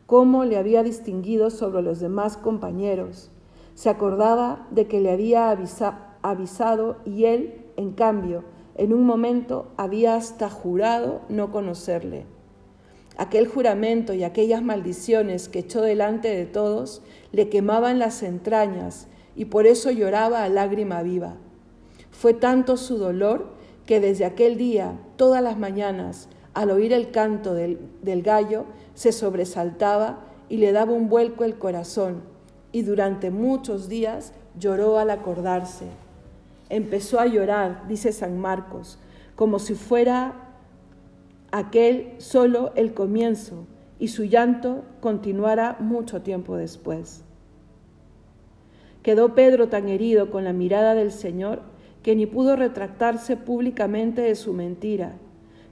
cómo 0.05 0.45
le 0.45 0.59
había 0.59 0.83
distinguido 0.83 1.49
sobre 1.49 1.81
los 1.81 2.01
demás 2.01 2.37
compañeros. 2.37 3.31
Se 3.75 3.89
acordaba 3.89 4.67
de 4.71 4.87
que 4.89 5.01
le 5.01 5.11
había 5.11 5.49
avisado 6.21 6.97
y 7.07 7.25
él, 7.25 7.65
en 7.79 7.93
cambio, 7.93 8.45
en 8.75 8.93
un 8.93 9.07
momento 9.07 9.69
había 9.79 10.17
hasta 10.17 10.51
jurado 10.51 11.23
no 11.31 11.51
conocerle. 11.51 12.27
Aquel 13.17 13.49
juramento 13.49 14.13
y 14.13 14.25
aquellas 14.25 14.63
maldiciones 14.63 15.49
que 15.49 15.61
echó 15.61 15.81
delante 15.81 16.29
de 16.29 16.45
todos 16.45 17.01
le 17.33 17.49
quemaban 17.49 17.99
las 17.99 18.23
entrañas 18.23 19.09
y 19.35 19.47
por 19.47 19.67
eso 19.67 19.91
lloraba 19.91 20.45
a 20.45 20.51
lágrima 20.51 21.03
viva. 21.03 21.37
Fue 22.11 22.35
tanto 22.35 22.77
su 22.77 22.99
dolor 22.99 23.62
que 23.87 24.01
desde 24.01 24.25
aquel 24.25 24.57
día, 24.57 24.99
todas 25.17 25.43
las 25.43 25.59
mañanas, 25.59 26.29
al 26.55 26.71
oír 26.71 26.93
el 26.93 27.11
canto 27.11 27.55
del, 27.55 27.79
del 28.03 28.23
gallo, 28.23 28.65
se 28.95 29.13
sobresaltaba 29.13 30.21
y 30.49 30.59
le 30.59 30.73
daba 30.73 30.93
un 30.93 31.09
vuelco 31.09 31.45
el 31.45 31.57
corazón, 31.57 32.23
y 32.73 32.83
durante 32.83 33.31
muchos 33.31 33.89
días 33.89 34.33
lloró 34.59 34.99
al 34.99 35.11
acordarse. 35.11 35.87
Empezó 36.69 37.21
a 37.21 37.27
llorar, 37.27 37.87
dice 37.89 38.13
San 38.13 38.39
Marcos, 38.39 38.99
como 39.37 39.59
si 39.59 39.75
fuera 39.75 40.35
aquel 41.51 42.15
solo 42.19 42.73
el 42.77 42.95
comienzo 42.95 43.67
y 43.99 44.09
su 44.09 44.25
llanto 44.25 44.83
continuara 45.01 45.77
mucho 45.79 46.23
tiempo 46.23 46.57
después. 46.57 47.23
Quedó 49.03 49.35
Pedro 49.35 49.69
tan 49.69 49.89
herido 49.89 50.31
con 50.31 50.45
la 50.45 50.53
mirada 50.53 50.95
del 50.95 51.13
Señor 51.13 51.63
que 52.03 52.17
ni 52.17 52.27
pudo 52.27 52.57
retractarse 52.57 53.37
públicamente 53.37 54.23
de 54.23 54.35
su 54.35 54.53
mentira. 54.53 55.15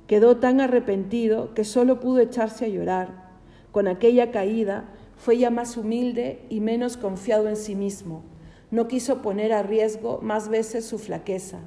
Quedó 0.06 0.36
tan 0.36 0.60
arrepentido 0.60 1.54
que 1.54 1.64
solo 1.64 2.00
pudo 2.00 2.20
echarse 2.20 2.64
a 2.64 2.68
llorar. 2.68 3.30
Con 3.72 3.88
aquella 3.88 4.30
caída 4.30 4.84
fue 5.16 5.38
ya 5.38 5.50
más 5.50 5.76
humilde 5.76 6.44
y 6.48 6.60
menos 6.60 6.96
confiado 6.96 7.48
en 7.48 7.56
sí 7.56 7.74
mismo. 7.74 8.22
No 8.70 8.88
quiso 8.88 9.22
poner 9.22 9.52
a 9.52 9.62
riesgo 9.62 10.20
más 10.22 10.48
veces 10.48 10.84
su 10.84 10.98
flaqueza. 10.98 11.58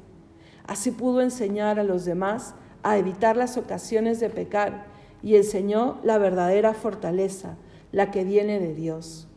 Así 0.65 0.91
pudo 0.91 1.21
enseñar 1.21 1.79
a 1.79 1.83
los 1.83 2.05
demás 2.05 2.55
a 2.83 2.97
evitar 2.97 3.37
las 3.37 3.57
ocasiones 3.57 4.19
de 4.19 4.29
pecar 4.29 4.85
y 5.21 5.35
enseñó 5.35 5.99
la 6.03 6.17
verdadera 6.17 6.73
fortaleza, 6.73 7.57
la 7.91 8.11
que 8.11 8.23
viene 8.23 8.59
de 8.59 8.73
Dios. 8.73 9.27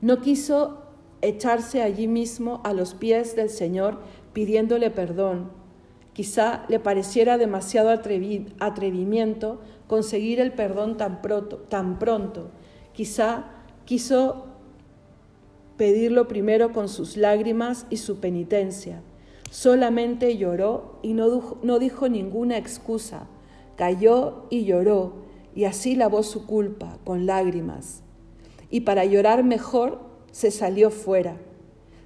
No 0.00 0.20
quiso 0.20 0.85
echarse 1.26 1.82
allí 1.82 2.08
mismo 2.08 2.60
a 2.64 2.72
los 2.72 2.94
pies 2.94 3.36
del 3.36 3.50
Señor 3.50 3.98
pidiéndole 4.32 4.90
perdón. 4.90 5.50
Quizá 6.12 6.64
le 6.68 6.80
pareciera 6.80 7.36
demasiado 7.36 7.90
atrevimiento 7.90 9.60
conseguir 9.86 10.40
el 10.40 10.52
perdón 10.52 10.96
tan 10.96 11.20
pronto, 11.20 11.58
tan 11.58 11.98
pronto. 11.98 12.50
Quizá 12.92 13.44
quiso 13.84 14.46
pedirlo 15.76 16.26
primero 16.26 16.72
con 16.72 16.88
sus 16.88 17.16
lágrimas 17.16 17.86
y 17.90 17.98
su 17.98 18.18
penitencia. 18.18 19.02
Solamente 19.50 20.36
lloró 20.38 20.98
y 21.02 21.12
no, 21.12 21.58
no 21.62 21.78
dijo 21.78 22.08
ninguna 22.08 22.56
excusa. 22.56 23.26
Cayó 23.76 24.46
y 24.48 24.64
lloró 24.64 25.26
y 25.54 25.64
así 25.64 25.96
lavó 25.96 26.22
su 26.22 26.46
culpa 26.46 26.98
con 27.04 27.26
lágrimas. 27.26 28.02
Y 28.70 28.80
para 28.80 29.04
llorar 29.04 29.44
mejor 29.44 30.00
se 30.32 30.50
salió 30.50 30.90
fuera. 30.90 31.36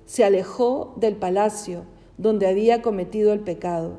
Se 0.06 0.24
alejó 0.24 0.94
del 0.96 1.16
palacio 1.16 1.84
donde 2.18 2.46
había 2.46 2.82
cometido 2.82 3.32
el 3.32 3.40
pecado. 3.40 3.98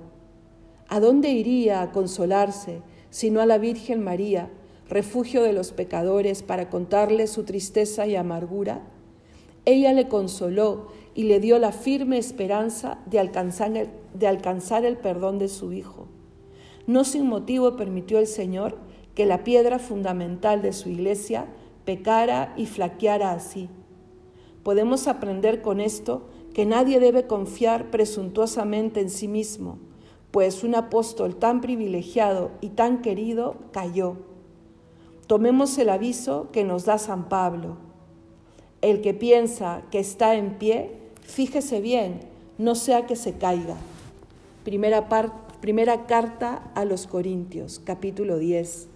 ¿A 0.87 0.99
dónde 0.99 1.29
iría 1.29 1.81
a 1.81 1.91
consolarse 1.91 2.81
sino 3.09 3.41
a 3.41 3.45
la 3.45 3.57
Virgen 3.57 4.03
María, 4.03 4.49
refugio 4.89 5.43
de 5.43 5.53
los 5.53 5.71
pecadores, 5.71 6.43
para 6.43 6.69
contarle 6.69 7.27
su 7.27 7.43
tristeza 7.43 8.07
y 8.07 8.15
amargura? 8.15 8.81
Ella 9.65 9.93
le 9.93 10.07
consoló 10.07 10.87
y 11.13 11.23
le 11.23 11.39
dio 11.39 11.59
la 11.59 11.71
firme 11.71 12.17
esperanza 12.17 12.99
de 13.05 13.19
alcanzar, 13.19 13.75
el, 13.75 13.89
de 14.13 14.27
alcanzar 14.27 14.85
el 14.85 14.97
perdón 14.97 15.39
de 15.39 15.47
su 15.47 15.73
Hijo. 15.73 16.07
No 16.87 17.03
sin 17.03 17.25
motivo 17.25 17.75
permitió 17.75 18.19
el 18.19 18.27
Señor 18.27 18.77
que 19.15 19.25
la 19.25 19.43
piedra 19.43 19.79
fundamental 19.79 20.61
de 20.61 20.73
su 20.73 20.89
iglesia 20.89 21.45
pecara 21.85 22.53
y 22.57 22.65
flaqueara 22.65 23.31
así. 23.31 23.69
Podemos 24.63 25.07
aprender 25.07 25.61
con 25.61 25.79
esto 25.79 26.23
que 26.53 26.65
nadie 26.65 26.99
debe 26.99 27.27
confiar 27.27 27.89
presuntuosamente 27.89 28.99
en 28.99 29.09
sí 29.09 29.27
mismo, 29.27 29.79
pues 30.31 30.63
un 30.63 30.75
apóstol 30.75 31.35
tan 31.35 31.61
privilegiado 31.61 32.51
y 32.61 32.69
tan 32.69 33.01
querido 33.01 33.55
cayó. 33.71 34.15
Tomemos 35.27 35.77
el 35.77 35.89
aviso 35.89 36.49
que 36.51 36.63
nos 36.63 36.85
da 36.85 36.97
San 36.97 37.29
Pablo. 37.29 37.77
El 38.81 39.01
que 39.01 39.13
piensa 39.13 39.83
que 39.91 39.99
está 39.99 40.35
en 40.35 40.57
pie, 40.57 40.91
fíjese 41.21 41.81
bien, 41.81 42.19
no 42.57 42.75
sea 42.75 43.05
que 43.05 43.15
se 43.15 43.37
caiga. 43.37 43.77
Primera, 44.63 46.05
carta 46.05 46.71
a 46.75 46.85
los 46.85 47.07
Corintios, 47.07 47.81
capítulo 47.83 48.37
10. 48.37 48.87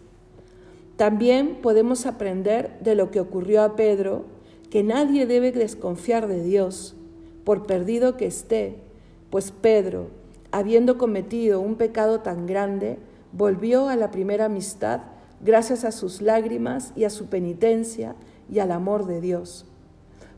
También 0.97 1.59
podemos 1.61 2.05
aprender 2.05 2.77
de 2.81 2.95
lo 2.95 3.11
que 3.11 3.19
ocurrió 3.19 3.63
a 3.63 3.75
Pedro, 3.75 4.25
que 4.75 4.83
nadie 4.83 5.25
debe 5.25 5.53
desconfiar 5.53 6.27
de 6.27 6.43
Dios, 6.43 6.97
por 7.45 7.65
perdido 7.65 8.17
que 8.17 8.25
esté, 8.25 8.75
pues 9.29 9.51
Pedro, 9.51 10.07
habiendo 10.51 10.97
cometido 10.97 11.61
un 11.61 11.75
pecado 11.75 12.19
tan 12.19 12.45
grande, 12.45 12.99
volvió 13.31 13.87
a 13.87 13.95
la 13.95 14.11
primera 14.11 14.47
amistad 14.47 15.03
gracias 15.39 15.85
a 15.85 15.93
sus 15.93 16.21
lágrimas 16.21 16.91
y 16.93 17.05
a 17.05 17.09
su 17.09 17.27
penitencia 17.27 18.15
y 18.51 18.59
al 18.59 18.69
amor 18.73 19.05
de 19.05 19.21
Dios. 19.21 19.65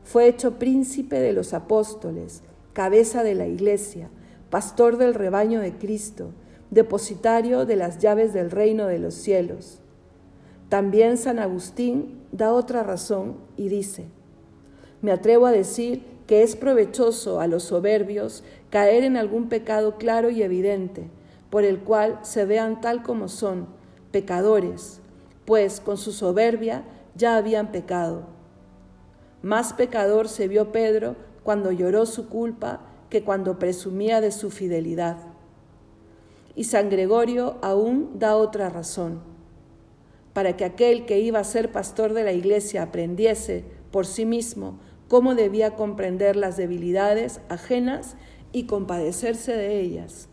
Fue 0.04 0.28
hecho 0.28 0.56
príncipe 0.60 1.18
de 1.18 1.32
los 1.32 1.52
apóstoles, 1.52 2.42
cabeza 2.74 3.24
de 3.24 3.34
la 3.34 3.48
iglesia, 3.48 4.08
pastor 4.50 4.98
del 4.98 5.14
rebaño 5.14 5.58
de 5.58 5.72
Cristo, 5.72 6.30
depositario 6.70 7.66
de 7.66 7.74
las 7.74 7.98
llaves 7.98 8.32
del 8.32 8.52
reino 8.52 8.86
de 8.86 9.00
los 9.00 9.14
cielos. 9.14 9.80
También 10.68 11.18
San 11.18 11.40
Agustín 11.40 12.20
da 12.30 12.52
otra 12.52 12.84
razón 12.84 13.34
y 13.56 13.68
dice, 13.68 14.06
me 15.02 15.12
atrevo 15.12 15.46
a 15.46 15.52
decir 15.52 16.04
que 16.26 16.42
es 16.42 16.56
provechoso 16.56 17.40
a 17.40 17.46
los 17.46 17.64
soberbios 17.64 18.44
caer 18.70 19.04
en 19.04 19.16
algún 19.16 19.48
pecado 19.48 19.96
claro 19.96 20.30
y 20.30 20.42
evidente, 20.42 21.08
por 21.50 21.64
el 21.64 21.78
cual 21.78 22.18
se 22.22 22.44
vean 22.44 22.80
tal 22.80 23.02
como 23.02 23.28
son, 23.28 23.66
pecadores, 24.10 25.00
pues 25.44 25.80
con 25.80 25.96
su 25.96 26.12
soberbia 26.12 26.84
ya 27.14 27.36
habían 27.36 27.72
pecado 27.72 28.38
más 29.42 29.72
pecador 29.72 30.28
se 30.28 30.48
vio 30.48 30.72
Pedro 30.72 31.14
cuando 31.44 31.70
lloró 31.70 32.06
su 32.06 32.28
culpa 32.28 32.80
que 33.08 33.22
cuando 33.22 33.58
presumía 33.58 34.20
de 34.20 34.32
su 34.32 34.50
fidelidad. 34.50 35.16
Y 36.56 36.64
San 36.64 36.90
Gregorio 36.90 37.56
aún 37.62 38.18
da 38.18 38.36
otra 38.36 38.68
razón. 38.68 39.20
Para 40.32 40.56
que 40.56 40.64
aquel 40.64 41.06
que 41.06 41.20
iba 41.20 41.38
a 41.38 41.44
ser 41.44 41.70
pastor 41.70 42.14
de 42.14 42.24
la 42.24 42.32
iglesia 42.32 42.82
aprendiese 42.82 43.64
por 43.92 44.06
sí 44.06 44.26
mismo 44.26 44.80
cómo 45.08 45.34
debía 45.34 45.74
comprender 45.74 46.36
las 46.36 46.56
debilidades 46.56 47.40
ajenas 47.48 48.16
y 48.52 48.64
compadecerse 48.64 49.52
de 49.52 49.80
ellas. 49.80 50.28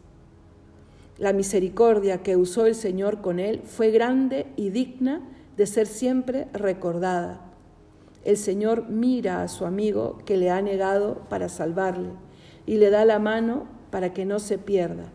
La 1.17 1.33
misericordia 1.33 2.21
que 2.21 2.35
usó 2.35 2.65
el 2.65 2.75
Señor 2.75 3.21
con 3.21 3.39
él 3.39 3.61
fue 3.63 3.91
grande 3.91 4.47
y 4.55 4.69
digna 4.69 5.21
de 5.57 5.65
ser 5.65 5.87
siempre 5.87 6.47
recordada 6.53 7.45
el 8.25 8.37
Señor 8.37 8.89
mira 8.89 9.43
a 9.43 9.47
su 9.47 9.65
amigo 9.65 10.17
que 10.25 10.35
le 10.35 10.49
ha 10.49 10.61
negado 10.61 11.21
para 11.29 11.47
salvarle 11.47 12.09
y 12.65 12.77
le 12.77 12.89
da 12.89 13.05
la 13.05 13.19
mano 13.19 13.67
para 13.91 14.13
que 14.13 14.25
no 14.25 14.39
se 14.39 14.57
pierda. 14.57 15.11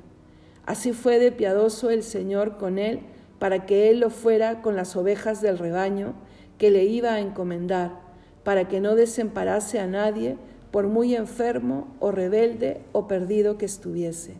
Así 0.64 0.92
fue 0.92 1.18
de 1.18 1.32
piadoso 1.32 1.90
el 1.90 2.04
Señor 2.04 2.56
con 2.56 2.78
él 2.78 3.00
para 3.40 3.66
que 3.66 3.90
él 3.90 3.98
lo 3.98 4.10
fuera 4.10 4.62
con 4.62 4.76
las 4.76 4.94
ovejas 4.94 5.42
del 5.42 5.58
rebaño 5.58 6.14
que 6.56 6.70
le 6.70 6.84
iba 6.84 7.14
a 7.14 7.20
encomendar, 7.20 8.00
para 8.44 8.68
que 8.68 8.80
no 8.80 8.94
desemparase 8.94 9.78
a 9.78 9.86
nadie 9.86 10.36
por 10.70 10.86
muy 10.86 11.14
enfermo 11.14 11.88
o 12.00 12.10
rebelde 12.10 12.80
o 12.92 13.08
perdido 13.08 13.58
que 13.58 13.66
estuviese. 13.66 14.34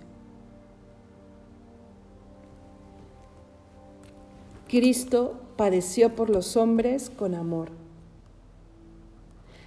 Cristo 4.68 5.34
padeció 5.56 6.14
por 6.14 6.30
los 6.30 6.56
hombres 6.56 7.10
con 7.10 7.34
amor. 7.34 7.70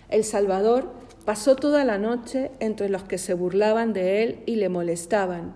El 0.09 0.23
Salvador 0.23 0.91
pasó 1.25 1.55
toda 1.55 1.83
la 1.83 1.97
noche 1.97 2.51
entre 2.59 2.87
los 2.87 3.03
que 3.03 3.17
se 3.17 3.33
burlaban 3.33 3.91
de 3.93 4.23
él 4.23 4.43
y 4.45 4.55
le 4.55 4.69
molestaban, 4.69 5.53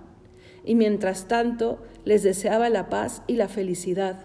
y 0.66 0.76
mientras 0.76 1.28
tanto 1.28 1.80
les 2.04 2.24
deseaba 2.24 2.70
la 2.70 2.90
paz 2.90 3.22
y 3.28 3.36
la 3.36 3.48
felicidad. 3.48 4.20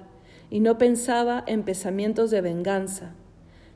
y 0.53 0.61
no 0.61 0.77
pensaba 0.77 1.43
en 1.47 1.63
pensamientos 1.63 2.31
de 2.31 2.43
venganza. 2.43 3.15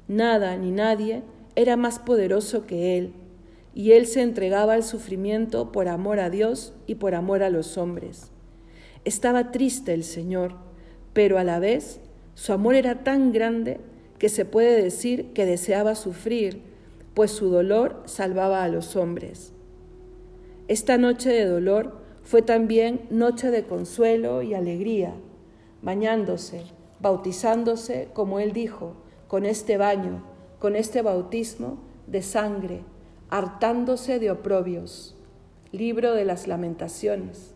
Nada 0.09 0.57
ni 0.57 0.71
nadie 0.71 1.23
era 1.57 1.77
más 1.77 1.99
poderoso 1.99 2.67
que 2.67 2.97
él, 2.97 3.13
y 3.75 3.93
él 3.93 4.07
se 4.07 4.23
entregaba 4.23 4.75
al 4.75 4.85
sufrimiento 4.85 5.73
por 5.73 5.89
amor 5.89 6.21
a 6.21 6.31
Dios 6.31 6.73
y 6.87 6.95
por 6.95 7.15
amor 7.15 7.43
a 7.43 7.51
los 7.51 7.77
hombres. 7.77 8.31
Estaba 9.05 9.53
triste 9.53 9.93
el 9.93 10.05
Señor, 10.05 10.55
pero 11.13 11.39
a 11.39 11.45
la 11.45 11.59
vez 11.59 12.01
su 12.35 12.53
amor 12.53 12.75
era 12.75 13.05
tan 13.05 13.33
grande 13.33 13.81
que 14.19 14.29
se 14.29 14.45
puede 14.45 14.83
decir 14.83 15.33
que 15.33 15.47
deseaba 15.47 15.95
sufrir, 15.95 16.63
pues 17.15 17.31
su 17.31 17.49
dolor 17.49 18.03
salvaba 18.07 18.63
a 18.63 18.69
los 18.69 18.97
hombres. 18.97 19.53
Esta 20.69 20.99
noche 20.99 21.31
de 21.31 21.47
dolor 21.47 21.99
fue 22.23 22.43
también 22.43 23.03
noche 23.11 23.51
de 23.51 23.65
consuelo 23.65 24.43
y 24.43 24.55
alegría, 24.55 25.15
bañándose, 25.83 26.63
bautizándose, 27.01 28.09
como 28.13 28.41
él 28.41 28.53
dijo, 28.53 28.95
con 29.29 29.47
este 29.47 29.77
baño, 29.77 30.23
con 30.59 30.77
este 30.77 31.03
bautismo 31.03 31.79
de 32.07 32.23
sangre, 32.23 32.83
hartándose 33.29 34.19
de 34.19 34.31
oprobios. 34.31 35.17
Libro 35.73 36.15
de 36.15 36.25
las 36.25 36.47
lamentaciones. 36.47 37.53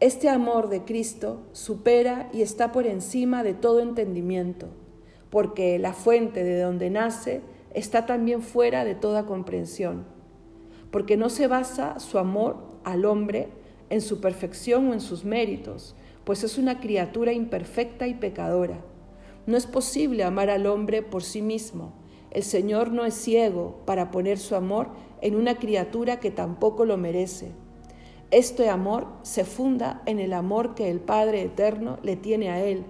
Este 0.00 0.28
amor 0.28 0.68
de 0.68 0.84
Cristo 0.84 1.40
supera 1.52 2.28
y 2.32 2.42
está 2.42 2.70
por 2.70 2.86
encima 2.86 3.42
de 3.42 3.54
todo 3.54 3.80
entendimiento, 3.80 4.68
porque 5.30 5.78
la 5.78 5.92
fuente 5.92 6.44
de 6.44 6.60
donde 6.60 6.90
nace 6.90 7.40
está 7.74 8.06
también 8.06 8.42
fuera 8.42 8.84
de 8.84 8.94
toda 8.94 9.26
comprensión, 9.26 10.04
porque 10.90 11.16
no 11.16 11.28
se 11.30 11.46
basa 11.46 11.98
su 11.98 12.18
amor 12.18 12.58
al 12.84 13.04
hombre 13.04 13.48
en 13.90 14.00
su 14.00 14.20
perfección 14.20 14.88
o 14.88 14.92
en 14.92 15.00
sus 15.00 15.24
méritos, 15.24 15.94
pues 16.24 16.44
es 16.44 16.58
una 16.58 16.80
criatura 16.80 17.32
imperfecta 17.32 18.06
y 18.06 18.14
pecadora. 18.14 18.80
No 19.48 19.56
es 19.56 19.66
posible 19.66 20.24
amar 20.24 20.50
al 20.50 20.66
hombre 20.66 21.00
por 21.00 21.22
sí 21.22 21.40
mismo. 21.40 21.94
El 22.30 22.42
Señor 22.42 22.92
no 22.92 23.06
es 23.06 23.14
ciego 23.14 23.80
para 23.86 24.10
poner 24.10 24.38
su 24.38 24.54
amor 24.54 24.88
en 25.22 25.36
una 25.36 25.58
criatura 25.58 26.20
que 26.20 26.30
tampoco 26.30 26.84
lo 26.84 26.98
merece. 26.98 27.52
Este 28.30 28.68
amor 28.68 29.06
se 29.22 29.46
funda 29.46 30.02
en 30.04 30.18
el 30.18 30.34
amor 30.34 30.74
que 30.74 30.90
el 30.90 31.00
Padre 31.00 31.40
Eterno 31.40 31.98
le 32.02 32.14
tiene 32.14 32.50
a 32.50 32.62
Él 32.62 32.84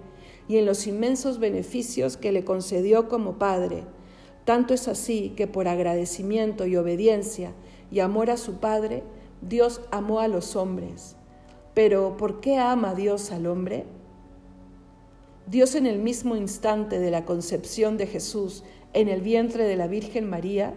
y 0.49 0.57
en 0.57 0.65
los 0.65 0.85
inmensos 0.85 1.39
beneficios 1.39 2.17
que 2.17 2.33
le 2.33 2.43
concedió 2.43 3.07
como 3.07 3.39
Padre. 3.39 3.85
Tanto 4.43 4.73
es 4.73 4.89
así 4.89 5.29
que 5.37 5.47
por 5.47 5.69
agradecimiento 5.69 6.65
y 6.65 6.75
obediencia 6.75 7.53
y 7.89 8.01
amor 8.01 8.29
a 8.31 8.35
su 8.35 8.55
Padre, 8.55 9.03
Dios 9.41 9.79
amó 9.91 10.19
a 10.19 10.27
los 10.27 10.57
hombres. 10.57 11.15
Pero 11.73 12.17
¿por 12.17 12.41
qué 12.41 12.57
ama 12.57 12.95
Dios 12.95 13.31
al 13.31 13.47
hombre? 13.47 13.85
Dios 15.49 15.75
en 15.75 15.85
el 15.85 15.99
mismo 15.99 16.35
instante 16.35 16.99
de 16.99 17.11
la 17.11 17.25
concepción 17.25 17.97
de 17.97 18.07
Jesús 18.07 18.63
en 18.93 19.07
el 19.07 19.21
vientre 19.21 19.65
de 19.65 19.75
la 19.75 19.87
Virgen 19.87 20.29
María, 20.29 20.73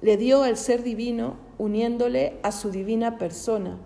le 0.00 0.16
dio 0.16 0.42
al 0.42 0.56
ser 0.56 0.82
divino 0.82 1.36
uniéndole 1.58 2.38
a 2.42 2.50
su 2.52 2.70
divina 2.70 3.18
persona, 3.18 3.78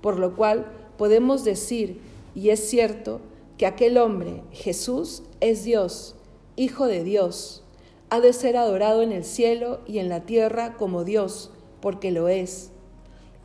por 0.00 0.18
lo 0.18 0.36
cual 0.36 0.66
podemos 0.98 1.44
decir, 1.44 2.00
y 2.34 2.50
es 2.50 2.60
cierto, 2.68 3.20
que 3.58 3.66
aquel 3.66 3.98
hombre, 3.98 4.42
Jesús, 4.52 5.22
es 5.40 5.64
Dios, 5.64 6.16
Hijo 6.56 6.86
de 6.86 7.02
Dios, 7.02 7.64
ha 8.10 8.20
de 8.20 8.32
ser 8.32 8.56
adorado 8.56 9.02
en 9.02 9.12
el 9.12 9.24
cielo 9.24 9.80
y 9.86 9.98
en 9.98 10.08
la 10.08 10.24
tierra 10.24 10.76
como 10.76 11.04
Dios, 11.04 11.50
porque 11.80 12.10
lo 12.10 12.28
es 12.28 12.70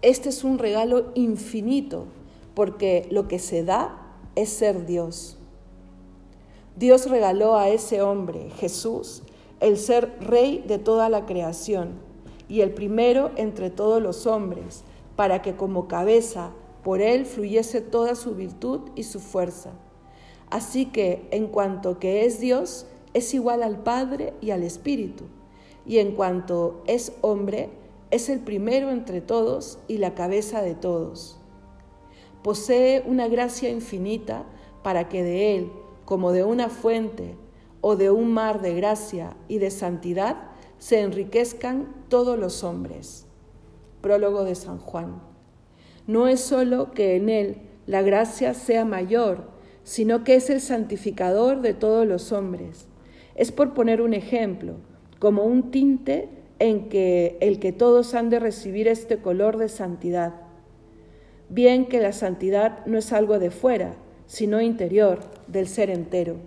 este 0.01 0.29
es 0.29 0.45
un 0.45 0.60
regalo 0.60 1.12
infinito, 1.13 2.05
porque 2.53 3.05
lo 3.12 3.27
que 3.27 3.38
se 3.38 3.65
da 3.65 4.17
es 4.36 4.47
ser 4.47 4.86
Dios. 4.86 5.38
Dios 6.80 7.10
regaló 7.10 7.58
a 7.58 7.68
ese 7.68 8.02
hombre, 8.02 8.52
Jesús, 8.58 9.24
el 9.60 9.76
ser 9.76 10.15
rey 10.22 10.63
de 10.65 10.80
toda 10.80 11.10
la 11.10 11.26
creación 11.26 12.00
y 12.48 12.62
el 12.62 12.72
primero 12.72 13.32
entre 13.36 13.70
todos 13.70 14.02
los 14.02 14.26
hombres, 14.26 14.86
para 15.18 15.42
que 15.42 15.58
como 15.58 15.89
cabeza 15.89 16.52
por 16.82 17.02
él 17.02 17.26
fluyese 17.26 17.82
toda 17.82 18.15
su 18.15 18.34
virtud 18.34 18.92
y 18.96 19.04
su 19.04 19.20
fuerza. 19.20 19.72
Así 20.50 20.86
que 20.86 21.28
en 21.32 21.48
cuanto 21.48 22.00
que 22.00 22.26
es 22.26 22.39
Dios, 22.39 22.86
es 23.13 23.34
igual 23.34 23.62
al 23.62 23.84
Padre 23.84 24.34
y 24.39 24.52
al 24.52 24.63
Espíritu, 24.63 25.26
y 25.86 25.98
en 25.98 26.13
cuanto 26.13 26.82
es 26.88 27.12
hombre, 27.20 27.72
es 28.10 28.30
el 28.30 28.39
primero 28.39 28.89
entre 28.89 29.20
todos 29.20 29.80
y 29.89 29.98
la 29.98 30.15
cabeza 30.15 30.62
de 30.62 30.76
todos. 30.76 31.42
Posee 32.42 33.04
una 33.06 33.28
gracia 33.28 33.70
infinita 33.70 34.46
para 34.82 35.10
que 35.10 35.24
de 35.24 35.58
él, 35.58 35.72
como 36.10 36.32
de 36.32 36.43
una 36.43 36.69
fuente 36.69 37.36
o 37.82 37.95
de 37.95 38.10
un 38.10 38.34
mar 38.34 38.63
de 38.63 38.74
gracia 38.74 39.38
y 39.48 39.60
de 39.60 39.69
santidad, 39.69 40.38
se 40.80 41.02
enriquezcan 41.02 41.93
todos 42.08 42.39
los 42.39 42.63
hombres. 42.63 43.28
Prólogo 44.02 44.43
de 44.43 44.56
San 44.56 44.80
Juan. 44.80 45.22
No 46.08 46.28
es 46.28 46.39
sólo 46.39 46.93
que 46.93 47.15
en 47.15 47.30
él 47.30 47.58
la 47.86 48.02
gracia 48.02 48.56
sea 48.56 48.86
mayor, 48.86 49.52
sino 49.84 50.24
que 50.24 50.34
es 50.34 50.50
el 50.50 50.62
santificador 50.62 51.62
de 51.62 51.76
todos 51.76 52.08
los 52.08 52.32
hombres. 52.32 52.88
Es 53.36 53.52
por 53.52 53.76
poner 53.76 54.02
un 54.02 54.15
ejemplo, 54.15 54.78
como 55.19 55.43
un 55.43 55.69
tinte 55.69 56.28
en 56.58 56.89
que 56.89 57.38
el 57.39 57.60
que 57.60 57.72
todos 57.72 58.15
han 58.15 58.32
de 58.32 58.39
recibir 58.39 58.88
este 58.88 59.19
color 59.19 59.58
de 59.58 59.69
santidad. 59.69 60.34
Bien 61.50 61.86
que 61.86 62.02
la 62.02 62.13
santidad 62.13 62.84
no 62.88 62.98
es 62.98 63.13
algo 63.13 63.38
de 63.38 63.52
fuera, 63.52 63.93
sino 64.30 64.62
interior, 64.62 65.20
del 65.48 65.68
ser 65.68 65.89
entero. 65.89 66.38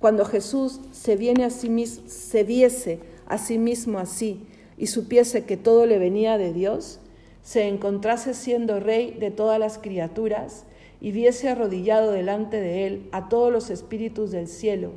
Cuando 0.00 0.24
Jesús 0.24 0.80
se, 0.90 1.14
viene 1.14 1.44
a 1.44 1.50
sí 1.50 1.68
mismo, 1.68 2.08
se 2.08 2.42
viese 2.42 2.98
a 3.26 3.38
sí 3.38 3.58
mismo 3.58 4.00
así 4.00 4.48
y 4.76 4.88
supiese 4.88 5.44
que 5.44 5.56
todo 5.56 5.86
le 5.86 6.00
venía 6.00 6.38
de 6.38 6.52
Dios, 6.52 6.98
se 7.44 7.68
encontrase 7.68 8.34
siendo 8.34 8.80
rey 8.80 9.12
de 9.12 9.30
todas 9.30 9.60
las 9.60 9.78
criaturas 9.78 10.64
y 11.00 11.12
viese 11.12 11.48
arrodillado 11.48 12.10
delante 12.10 12.60
de 12.60 12.88
él 12.88 13.08
a 13.12 13.28
todos 13.28 13.52
los 13.52 13.70
espíritus 13.70 14.32
del 14.32 14.48
cielo, 14.48 14.90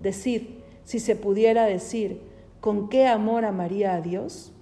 decid, 0.00 0.42
si 0.84 1.00
se 1.00 1.16
pudiera 1.16 1.64
decir, 1.64 2.20
¿Con 2.62 2.88
qué 2.88 3.08
amor 3.08 3.44
amaría 3.44 3.92
a 3.96 4.00
Dios? 4.00 4.52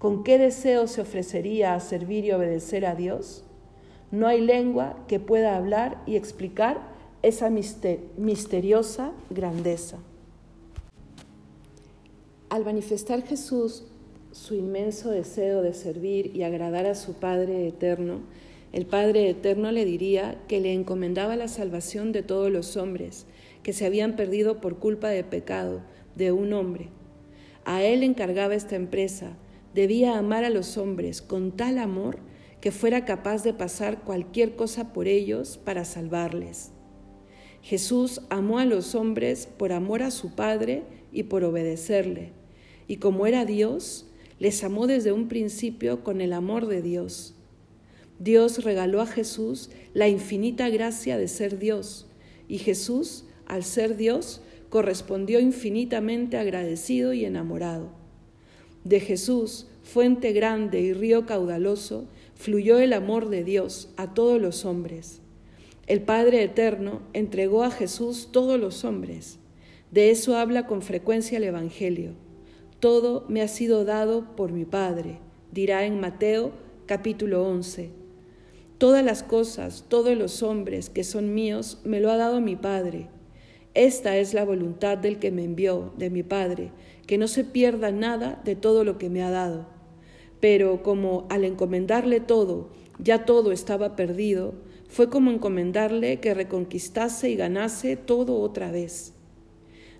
¿Con 0.00 0.24
qué 0.24 0.38
deseo 0.38 0.88
se 0.88 1.02
ofrecería 1.02 1.74
a 1.74 1.78
servir 1.78 2.24
y 2.24 2.32
obedecer 2.32 2.84
a 2.84 2.96
Dios? 2.96 3.44
No 4.14 4.28
hay 4.28 4.40
lengua 4.40 4.96
que 5.08 5.18
pueda 5.18 5.56
hablar 5.56 6.00
y 6.06 6.14
explicar 6.14 6.80
esa 7.22 7.50
misteriosa 7.50 9.10
grandeza. 9.28 9.98
Al 12.48 12.64
manifestar 12.64 13.24
Jesús 13.24 13.84
su 14.30 14.54
inmenso 14.54 15.10
deseo 15.10 15.62
de 15.62 15.74
servir 15.74 16.30
y 16.36 16.44
agradar 16.44 16.86
a 16.86 16.94
su 16.94 17.14
Padre 17.14 17.66
eterno, 17.66 18.20
el 18.72 18.86
Padre 18.86 19.28
eterno 19.28 19.72
le 19.72 19.84
diría 19.84 20.38
que 20.46 20.60
le 20.60 20.72
encomendaba 20.72 21.34
la 21.34 21.48
salvación 21.48 22.12
de 22.12 22.22
todos 22.22 22.52
los 22.52 22.76
hombres 22.76 23.26
que 23.64 23.72
se 23.72 23.84
habían 23.84 24.14
perdido 24.14 24.60
por 24.60 24.78
culpa 24.78 25.08
de 25.08 25.24
pecado 25.24 25.80
de 26.14 26.30
un 26.30 26.52
hombre 26.52 26.88
a 27.64 27.82
él 27.82 28.02
encargaba 28.02 28.54
esta 28.54 28.76
empresa. 28.76 29.32
Debía 29.74 30.18
amar 30.18 30.44
a 30.44 30.50
los 30.50 30.76
hombres 30.76 31.22
con 31.22 31.52
tal 31.52 31.78
amor 31.78 32.18
que 32.64 32.72
fuera 32.72 33.04
capaz 33.04 33.42
de 33.42 33.52
pasar 33.52 34.04
cualquier 34.04 34.56
cosa 34.56 34.94
por 34.94 35.06
ellos 35.06 35.58
para 35.58 35.84
salvarles. 35.84 36.70
Jesús 37.60 38.22
amó 38.30 38.58
a 38.58 38.64
los 38.64 38.94
hombres 38.94 39.46
por 39.46 39.70
amor 39.70 40.02
a 40.02 40.10
su 40.10 40.34
Padre 40.34 40.82
y 41.12 41.24
por 41.24 41.44
obedecerle, 41.44 42.30
y 42.88 42.96
como 42.96 43.26
era 43.26 43.44
Dios, 43.44 44.06
les 44.38 44.64
amó 44.64 44.86
desde 44.86 45.12
un 45.12 45.28
principio 45.28 46.02
con 46.02 46.22
el 46.22 46.32
amor 46.32 46.66
de 46.66 46.80
Dios. 46.80 47.34
Dios 48.18 48.64
regaló 48.64 49.02
a 49.02 49.06
Jesús 49.06 49.68
la 49.92 50.08
infinita 50.08 50.70
gracia 50.70 51.18
de 51.18 51.28
ser 51.28 51.58
Dios, 51.58 52.06
y 52.48 52.56
Jesús, 52.56 53.26
al 53.44 53.62
ser 53.62 53.94
Dios, 53.98 54.40
correspondió 54.70 55.38
infinitamente 55.38 56.38
agradecido 56.38 57.12
y 57.12 57.26
enamorado. 57.26 57.90
De 58.84 59.00
Jesús, 59.00 59.66
fuente 59.82 60.32
grande 60.32 60.80
y 60.80 60.94
río 60.94 61.26
caudaloso, 61.26 62.08
fluyó 62.34 62.78
el 62.78 62.92
amor 62.92 63.28
de 63.28 63.44
Dios 63.44 63.88
a 63.96 64.14
todos 64.14 64.40
los 64.40 64.64
hombres. 64.64 65.20
El 65.86 66.02
Padre 66.02 66.42
Eterno 66.42 67.02
entregó 67.12 67.62
a 67.62 67.70
Jesús 67.70 68.30
todos 68.32 68.58
los 68.58 68.84
hombres. 68.84 69.38
De 69.90 70.10
eso 70.10 70.36
habla 70.36 70.66
con 70.66 70.82
frecuencia 70.82 71.38
el 71.38 71.44
Evangelio. 71.44 72.12
Todo 72.80 73.24
me 73.28 73.42
ha 73.42 73.48
sido 73.48 73.84
dado 73.84 74.34
por 74.36 74.52
mi 74.52 74.64
Padre, 74.64 75.18
dirá 75.52 75.84
en 75.84 76.00
Mateo 76.00 76.52
capítulo 76.86 77.46
11. 77.46 77.90
Todas 78.78 79.04
las 79.04 79.22
cosas, 79.22 79.84
todos 79.88 80.16
los 80.16 80.42
hombres 80.42 80.90
que 80.90 81.04
son 81.04 81.32
míos, 81.34 81.80
me 81.84 82.00
lo 82.00 82.10
ha 82.10 82.16
dado 82.16 82.40
mi 82.40 82.56
Padre 82.56 83.08
esta 83.74 84.16
es 84.16 84.34
la 84.34 84.44
voluntad 84.44 84.98
del 84.98 85.18
que 85.18 85.32
me 85.32 85.42
envió, 85.42 85.92
de 85.96 86.08
mi 86.08 86.22
Padre, 86.22 86.70
que 87.08 87.18
no 87.18 87.26
se 87.26 87.42
pierda 87.42 87.90
nada 87.90 88.40
de 88.44 88.54
todo 88.54 88.84
lo 88.84 88.98
que 88.98 89.10
me 89.10 89.24
ha 89.24 89.30
dado. 89.30 89.66
Pero 90.44 90.82
como 90.82 91.24
al 91.30 91.42
encomendarle 91.42 92.20
todo, 92.20 92.68
ya 92.98 93.24
todo 93.24 93.50
estaba 93.50 93.96
perdido, 93.96 94.52
fue 94.88 95.08
como 95.08 95.30
encomendarle 95.30 96.20
que 96.20 96.34
reconquistase 96.34 97.30
y 97.30 97.34
ganase 97.34 97.96
todo 97.96 98.38
otra 98.38 98.70
vez. 98.70 99.14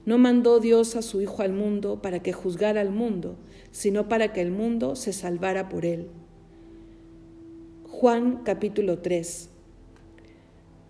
No 0.05 0.19
mandó 0.19 0.61
Dios 0.61 0.97
a 0.97 1.01
su 1.01 1.23
Hijo 1.23 1.41
al 1.41 1.55
mundo 1.55 2.03
para 2.03 2.23
que 2.23 2.35
juzgara 2.35 2.83
al 2.83 2.91
mundo, 2.91 3.39
sino 3.71 4.07
para 4.07 4.35
que 4.35 4.43
el 4.43 4.51
mundo 4.51 4.97
se 4.97 5.15
salvara 5.15 5.71
por 5.71 5.87
él. 5.87 6.11
Juan 7.89 8.43
capítulo 8.45 8.99
3 8.99 9.49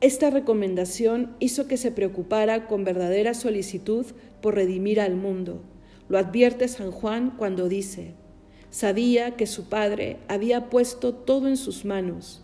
esta 0.01 0.31
recomendación 0.31 1.37
hizo 1.39 1.69
que 1.69 1.77
se 1.77 1.93
preocupara 1.93 2.67
con 2.67 2.83
verdadera 2.83 3.35
solicitud 3.35 4.05
por 4.43 4.57
redimir 4.57 5.01
al 5.01 5.15
mundo. 5.15 5.63
Lo 6.09 6.19
advierte 6.19 6.67
San 6.67 6.91
Juan 6.91 7.37
cuando 7.39 7.69
dice, 7.69 8.15
sabía 8.75 9.37
que 9.37 9.47
su 9.47 9.69
Padre 9.69 10.17
había 10.27 10.69
puesto 10.69 11.15
todo 11.15 11.47
en 11.47 11.57
sus 11.57 11.85
manos. 11.85 12.43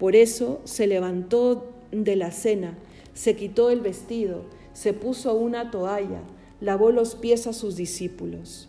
Por 0.00 0.16
eso 0.16 0.60
se 0.64 0.88
levantó 0.88 1.64
de 1.92 2.16
la 2.16 2.32
cena, 2.32 2.76
se 3.14 3.36
quitó 3.36 3.70
el 3.70 3.80
vestido, 3.80 4.42
se 4.72 4.94
puso 4.94 5.32
una 5.36 5.70
toalla, 5.70 6.22
lavó 6.60 6.90
los 6.90 7.14
pies 7.14 7.46
a 7.46 7.52
sus 7.52 7.76
discípulos. 7.76 8.68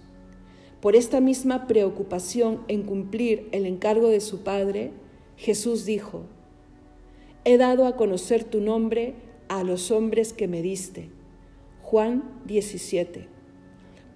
Por 0.80 0.96
esta 0.96 1.22
misma 1.22 1.66
preocupación 1.66 2.60
en 2.68 2.84
cumplir 2.84 3.50
el 3.52 3.66
encargo 3.66 4.10
de 4.10 4.22
su 4.22 4.42
Padre, 4.44 4.92
Jesús 5.38 5.86
dijo, 5.86 6.26
He 7.46 7.58
dado 7.58 7.88
a 7.88 7.96
conocer 7.96 8.44
tu 8.44 8.62
nombre 8.62 9.16
a 9.48 9.64
los 9.64 9.90
hombres 9.90 10.34
que 10.34 10.48
me 10.48 10.62
diste. 10.62 11.10
Juan 11.82 12.42
17. 12.46 13.31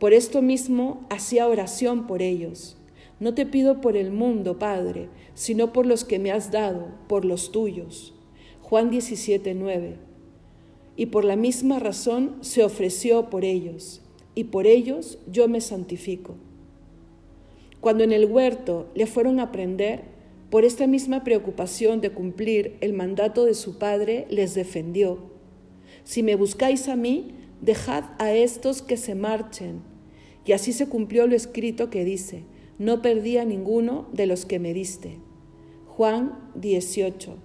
Por 0.06 0.14
esto 0.14 0.44
mismo 0.44 1.04
hacía 1.10 1.48
oración 1.48 2.06
por 2.06 2.22
ellos. 2.22 2.78
No 3.20 3.34
te 3.34 3.48
pido 3.48 3.82
por 3.82 3.98
el 3.98 4.12
mundo, 4.12 4.60
Padre, 4.60 5.10
sino 5.34 5.74
por 5.74 5.88
los 5.88 6.04
que 6.04 6.20
me 6.20 6.32
has 6.32 6.52
dado, 6.52 6.90
por 7.08 7.26
los 7.26 7.52
tuyos. 7.52 8.14
Juan 8.62 8.92
17, 8.92 9.56
9. 9.56 9.96
Y 10.96 11.08
por 11.08 11.26
la 11.26 11.36
misma 11.36 11.80
razón 11.80 12.36
se 12.42 12.64
ofreció 12.64 13.32
por 13.32 13.44
ellos, 13.46 14.04
y 14.36 14.44
por 14.44 14.68
ellos 14.68 15.18
yo 15.26 15.48
me 15.48 15.60
santifico. 15.60 16.36
Cuando 17.82 18.04
en 18.04 18.12
el 18.12 18.26
huerto 18.26 18.92
le 18.94 19.08
fueron 19.08 19.40
a 19.40 19.52
prender, 19.52 20.04
por 20.52 20.66
esta 20.66 20.86
misma 20.86 21.24
preocupación 21.24 22.00
de 22.00 22.12
cumplir 22.12 22.78
el 22.82 22.94
mandato 22.94 23.44
de 23.44 23.56
su 23.56 23.80
Padre, 23.80 24.28
les 24.30 24.54
defendió. 24.54 25.32
Si 26.04 26.22
me 26.22 26.36
buscáis 26.36 26.90
a 26.90 26.96
mí, 26.96 27.32
dejad 27.60 28.04
a 28.20 28.34
estos 28.34 28.84
que 28.84 28.98
se 28.98 29.16
marchen. 29.16 29.95
Y 30.46 30.52
así 30.52 30.74
se 30.74 30.88
cumplió 30.88 31.28
lo 31.28 31.36
escrito 31.36 31.90
que 31.90 32.06
dice, 32.06 32.44
no 32.78 33.02
perdí 33.02 33.38
a 33.38 33.46
ninguno 33.46 34.08
de 34.14 34.28
los 34.28 34.46
que 34.46 34.60
me 34.60 34.74
diste. 34.74 35.18
Juan 35.88 36.52
18. 36.56 37.36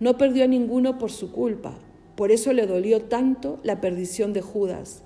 No 0.00 0.16
perdió 0.16 0.44
a 0.44 0.48
ninguno 0.48 0.98
por 0.98 1.10
su 1.10 1.30
culpa, 1.30 1.78
por 2.16 2.32
eso 2.32 2.52
le 2.52 2.66
dolió 2.66 3.02
tanto 3.02 3.60
la 3.62 3.80
perdición 3.80 4.32
de 4.32 4.42
Judas, 4.42 5.02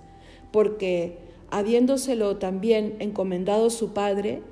porque, 0.51 1.19
habiéndoselo 1.51 2.37
también 2.37 2.95
encomendado 3.01 3.71
su 3.71 3.93
Padre, 3.93 4.43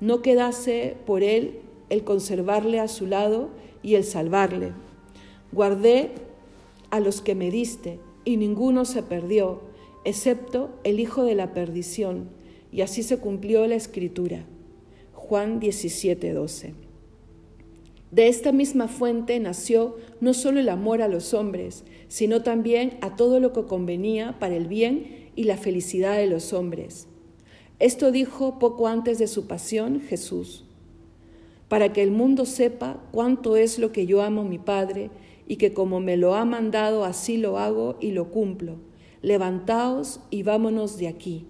no 0.00 0.22
quedase 0.22 0.96
por 1.06 1.22
él 1.22 1.60
el 1.88 2.04
conservarle 2.04 2.80
a 2.80 2.88
su 2.88 3.06
lado 3.06 3.50
y 3.82 3.94
el 3.94 4.04
salvarle. 4.04 4.72
Guardé 5.52 6.10
a 6.90 7.00
los 7.00 7.20
que 7.20 7.34
me 7.34 7.50
diste, 7.50 8.00
y 8.24 8.36
ninguno 8.36 8.84
se 8.84 9.02
perdió, 9.02 9.60
excepto 10.04 10.70
el 10.84 11.00
hijo 11.00 11.24
de 11.24 11.34
la 11.34 11.52
perdición, 11.54 12.28
y 12.72 12.82
así 12.82 13.02
se 13.02 13.18
cumplió 13.18 13.66
la 13.66 13.74
escritura. 13.74 14.44
Juan 15.12 15.60
17, 15.60 16.32
12. 16.32 16.74
De 18.10 18.28
esta 18.28 18.52
misma 18.52 18.88
fuente 18.88 19.38
nació 19.38 19.96
no 20.20 20.34
solo 20.34 20.60
el 20.60 20.68
amor 20.68 21.02
a 21.02 21.08
los 21.08 21.32
hombres, 21.32 21.84
sino 22.08 22.42
también 22.42 22.98
a 23.02 23.14
todo 23.16 23.38
lo 23.38 23.52
que 23.52 23.64
convenía 23.64 24.38
para 24.38 24.56
el 24.56 24.66
bien 24.66 25.30
y 25.36 25.44
la 25.44 25.56
felicidad 25.56 26.16
de 26.16 26.26
los 26.26 26.52
hombres. 26.52 27.06
Esto 27.78 28.10
dijo 28.10 28.58
poco 28.58 28.88
antes 28.88 29.18
de 29.18 29.28
su 29.28 29.46
pasión 29.46 30.00
Jesús 30.00 30.64
para 31.70 31.92
que 31.92 32.02
el 32.02 32.10
mundo 32.10 32.46
sepa 32.46 33.00
cuánto 33.12 33.56
es 33.56 33.78
lo 33.78 33.92
que 33.92 34.04
yo 34.04 34.22
amo 34.22 34.40
a 34.40 34.44
mi 34.44 34.58
Padre 34.58 35.08
y 35.46 35.54
que 35.54 35.72
como 35.72 36.00
me 36.00 36.16
lo 36.16 36.34
ha 36.34 36.44
mandado 36.44 37.04
así 37.04 37.36
lo 37.36 37.58
hago 37.58 37.96
y 38.00 38.10
lo 38.10 38.32
cumplo. 38.32 38.78
Levantaos 39.22 40.18
y 40.30 40.42
vámonos 40.42 40.98
de 40.98 41.06
aquí. 41.06 41.46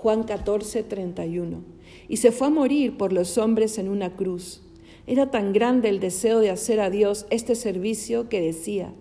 Juan 0.00 0.22
14, 0.22 0.84
31. 0.84 1.64
Y 2.06 2.18
se 2.18 2.30
fue 2.30 2.46
a 2.46 2.50
morir 2.50 2.96
por 2.96 3.12
los 3.12 3.36
hombres 3.36 3.78
en 3.78 3.88
una 3.88 4.14
cruz. 4.14 4.62
Era 5.08 5.32
tan 5.32 5.52
grande 5.52 5.88
el 5.88 5.98
deseo 5.98 6.38
de 6.38 6.50
hacer 6.50 6.78
a 6.78 6.88
Dios 6.88 7.26
este 7.30 7.56
servicio 7.56 8.28
que 8.28 8.40
decía, 8.40 8.94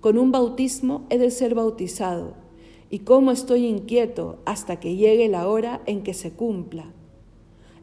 con 0.00 0.18
un 0.18 0.32
bautismo 0.32 1.06
he 1.08 1.16
de 1.16 1.30
ser 1.30 1.54
bautizado, 1.54 2.34
y 2.90 2.98
cómo 2.98 3.30
estoy 3.30 3.64
inquieto 3.64 4.42
hasta 4.44 4.80
que 4.80 4.96
llegue 4.96 5.30
la 5.30 5.48
hora 5.48 5.80
en 5.86 6.02
que 6.02 6.12
se 6.12 6.32
cumpla. 6.32 6.92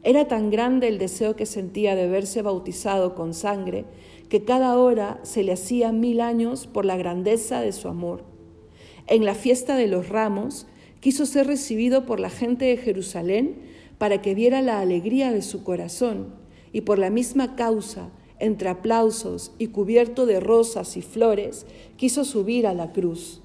Era 0.04 0.28
tan 0.28 0.48
grande 0.50 0.86
el 0.86 0.98
deseo 0.98 1.34
que 1.34 1.46
sentía 1.46 1.96
de 1.96 2.06
verse 2.06 2.42
bautizado 2.42 3.16
con 3.16 3.34
sangre 3.34 3.86
que 4.28 4.44
cada 4.44 4.78
hora 4.78 5.18
se 5.24 5.42
le 5.42 5.50
hacía 5.50 5.90
mil 5.90 6.20
años 6.20 6.68
por 6.68 6.84
la 6.84 6.96
grandeza 6.96 7.60
de 7.60 7.72
su 7.72 7.88
amor. 7.88 8.22
En 9.08 9.24
la 9.24 9.34
fiesta 9.34 9.74
de 9.74 9.88
los 9.88 10.08
ramos 10.08 10.68
quiso 11.02 11.26
ser 11.26 11.48
recibido 11.48 12.06
por 12.06 12.20
la 12.20 12.30
gente 12.30 12.66
de 12.66 12.76
Jerusalén 12.76 13.56
para 13.98 14.22
que 14.22 14.36
viera 14.36 14.62
la 14.62 14.78
alegría 14.78 15.32
de 15.32 15.42
su 15.42 15.64
corazón 15.64 16.28
y 16.72 16.82
por 16.82 17.00
la 17.00 17.10
misma 17.10 17.56
causa, 17.56 18.08
entre 18.38 18.68
aplausos 18.68 19.50
y 19.58 19.66
cubierto 19.66 20.26
de 20.26 20.38
rosas 20.38 20.96
y 20.96 21.02
flores, 21.02 21.66
quiso 21.96 22.24
subir 22.24 22.68
a 22.68 22.72
la 22.72 22.92
cruz. 22.92 23.42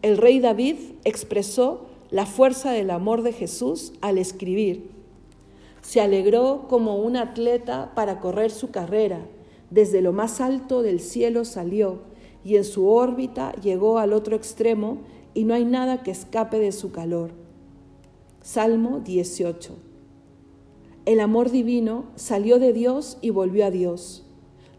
El 0.00 0.16
rey 0.16 0.40
David 0.40 0.76
expresó 1.04 1.86
la 2.10 2.24
fuerza 2.24 2.72
del 2.72 2.90
amor 2.90 3.20
de 3.20 3.34
Jesús 3.34 3.92
al 4.00 4.16
escribir, 4.16 4.90
se 5.82 6.00
alegró 6.00 6.66
como 6.68 6.96
un 6.96 7.16
atleta 7.16 7.92
para 7.94 8.20
correr 8.20 8.50
su 8.50 8.70
carrera. 8.70 9.20
Desde 9.70 10.02
lo 10.02 10.12
más 10.12 10.40
alto 10.40 10.82
del 10.82 11.00
cielo 11.00 11.44
salió 11.44 12.00
y 12.44 12.56
en 12.56 12.64
su 12.64 12.88
órbita 12.88 13.52
llegó 13.60 13.98
al 13.98 14.12
otro 14.12 14.34
extremo 14.34 14.98
y 15.34 15.44
no 15.44 15.54
hay 15.54 15.64
nada 15.64 16.02
que 16.02 16.10
escape 16.10 16.58
de 16.58 16.72
su 16.72 16.92
calor. 16.92 17.30
Salmo 18.42 19.00
18. 19.00 19.74
El 21.06 21.20
amor 21.20 21.50
divino 21.50 22.04
salió 22.14 22.58
de 22.58 22.72
Dios 22.72 23.18
y 23.20 23.30
volvió 23.30 23.66
a 23.66 23.70
Dios. 23.70 24.26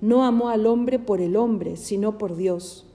No 0.01 0.23
amó 0.23 0.49
al 0.49 0.65
hombre 0.65 0.97
por 0.99 1.21
el 1.21 1.35
hombre, 1.35 1.77
sino 1.77 2.17
por 2.17 2.35
Dios. 2.35 2.87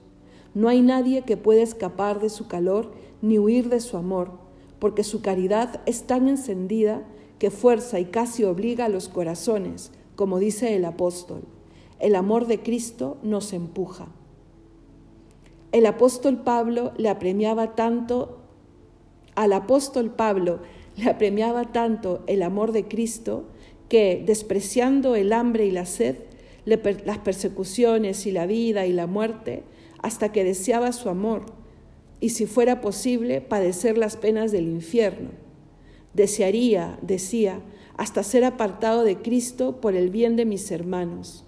No 0.53 0.69
hay 0.69 0.81
nadie 0.81 1.21
que 1.21 1.37
pueda 1.37 1.61
escapar 1.61 2.19
de 2.19 2.29
su 2.29 2.47
calor 2.47 2.91
ni 3.21 3.39
huir 3.39 3.69
de 3.69 3.79
su 3.79 3.97
amor, 3.97 4.31
porque 4.79 5.03
su 5.03 5.21
caridad 5.21 5.81
es 5.85 6.03
tan 6.03 6.27
encendida 6.27 7.07
que 7.39 7.51
fuerza 7.51 7.99
y 7.99 8.05
casi 8.05 8.43
obliga 8.43 8.85
a 8.85 8.89
los 8.89 9.07
corazones, 9.07 9.91
como 10.15 10.39
dice 10.39 10.75
el 10.75 10.85
apóstol. 10.85 11.43
El 11.99 12.15
amor 12.15 12.47
de 12.47 12.61
Cristo 12.61 13.17
nos 13.23 13.53
empuja. 13.53 14.07
El 15.77 15.85
apóstol 15.85 16.41
Pablo 16.41 16.91
le 16.97 17.07
apremiaba 17.07 17.75
tanto, 17.75 18.39
al 19.35 19.53
apóstol 19.53 20.09
Pablo 20.09 20.59
le 20.95 21.07
apremiaba 21.07 21.71
tanto 21.71 22.23
el 22.25 22.41
amor 22.41 22.71
de 22.71 22.87
Cristo 22.87 23.43
que, 23.87 24.23
despreciando 24.25 25.15
el 25.15 25.31
hambre 25.31 25.67
y 25.67 25.71
la 25.71 25.85
sed, 25.85 26.15
las 26.65 27.19
persecuciones 27.19 28.25
y 28.25 28.31
la 28.31 28.47
vida 28.47 28.87
y 28.87 28.91
la 28.91 29.05
muerte, 29.05 29.61
hasta 30.01 30.31
que 30.31 30.43
deseaba 30.43 30.91
su 30.93 31.09
amor, 31.09 31.45
y 32.19 32.29
si 32.29 32.47
fuera 32.47 32.81
posible, 32.81 33.39
padecer 33.39 33.99
las 33.99 34.17
penas 34.17 34.51
del 34.51 34.67
infierno 34.69 35.29
Desearía, 36.15 36.97
decía, 37.03 37.61
hasta 37.97 38.23
ser 38.23 38.45
apartado 38.45 39.03
de 39.03 39.17
Cristo 39.17 39.79
por 39.79 39.93
el 39.93 40.09
bien 40.09 40.37
de 40.37 40.45
mis 40.45 40.71
hermanos. 40.71 41.45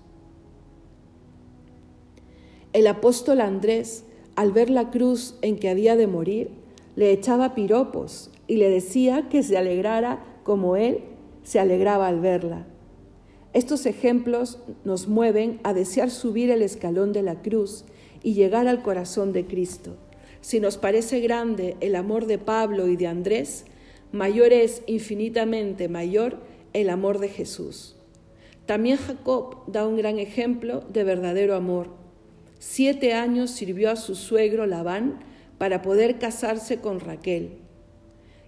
El 2.73 2.85
apóstol 2.85 3.41
Andrés, 3.41 4.03
al 4.39 4.53
ver 4.53 4.69
la 4.69 4.89
cruz 4.89 5.35
en 5.41 5.57
que 5.57 5.67
había 5.67 5.97
de 5.97 6.07
morir, 6.07 6.51
le 6.95 7.11
echaba 7.11 7.55
piropos 7.55 8.31
y 8.47 8.55
le 8.55 8.69
decía 8.69 9.27
que 9.27 9.43
se 9.43 9.57
alegrara 9.57 10.23
como 10.43 10.77
él 10.77 10.99
se 11.43 11.59
alegraba 11.59 12.07
al 12.07 12.21
verla. 12.21 12.65
Estos 13.51 13.85
ejemplos 13.85 14.59
nos 14.85 15.09
mueven 15.09 15.59
a 15.63 15.73
desear 15.73 16.09
subir 16.09 16.51
el 16.51 16.61
escalón 16.61 17.11
de 17.11 17.21
la 17.21 17.41
cruz 17.41 17.83
y 18.23 18.33
llegar 18.33 18.69
al 18.69 18.81
corazón 18.81 19.33
de 19.33 19.45
Cristo. 19.45 19.97
Si 20.39 20.61
nos 20.61 20.77
parece 20.77 21.19
grande 21.19 21.75
el 21.81 21.93
amor 21.97 22.25
de 22.25 22.37
Pablo 22.37 22.87
y 22.87 22.95
de 22.95 23.07
Andrés, 23.07 23.65
mayor 24.13 24.53
es 24.53 24.83
infinitamente 24.87 25.89
mayor 25.89 26.37
el 26.71 26.89
amor 26.89 27.19
de 27.19 27.27
Jesús. 27.27 27.97
También 28.65 28.99
Jacob 28.99 29.65
da 29.67 29.85
un 29.85 29.97
gran 29.97 30.17
ejemplo 30.17 30.81
de 30.93 31.03
verdadero 31.03 31.57
amor. 31.57 31.98
Siete 32.59 33.13
años 33.13 33.51
sirvió 33.51 33.89
a 33.89 33.95
su 33.95 34.15
suegro 34.15 34.65
Labán 34.65 35.19
para 35.57 35.81
poder 35.81 36.19
casarse 36.19 36.79
con 36.79 36.99
Raquel. 36.99 37.53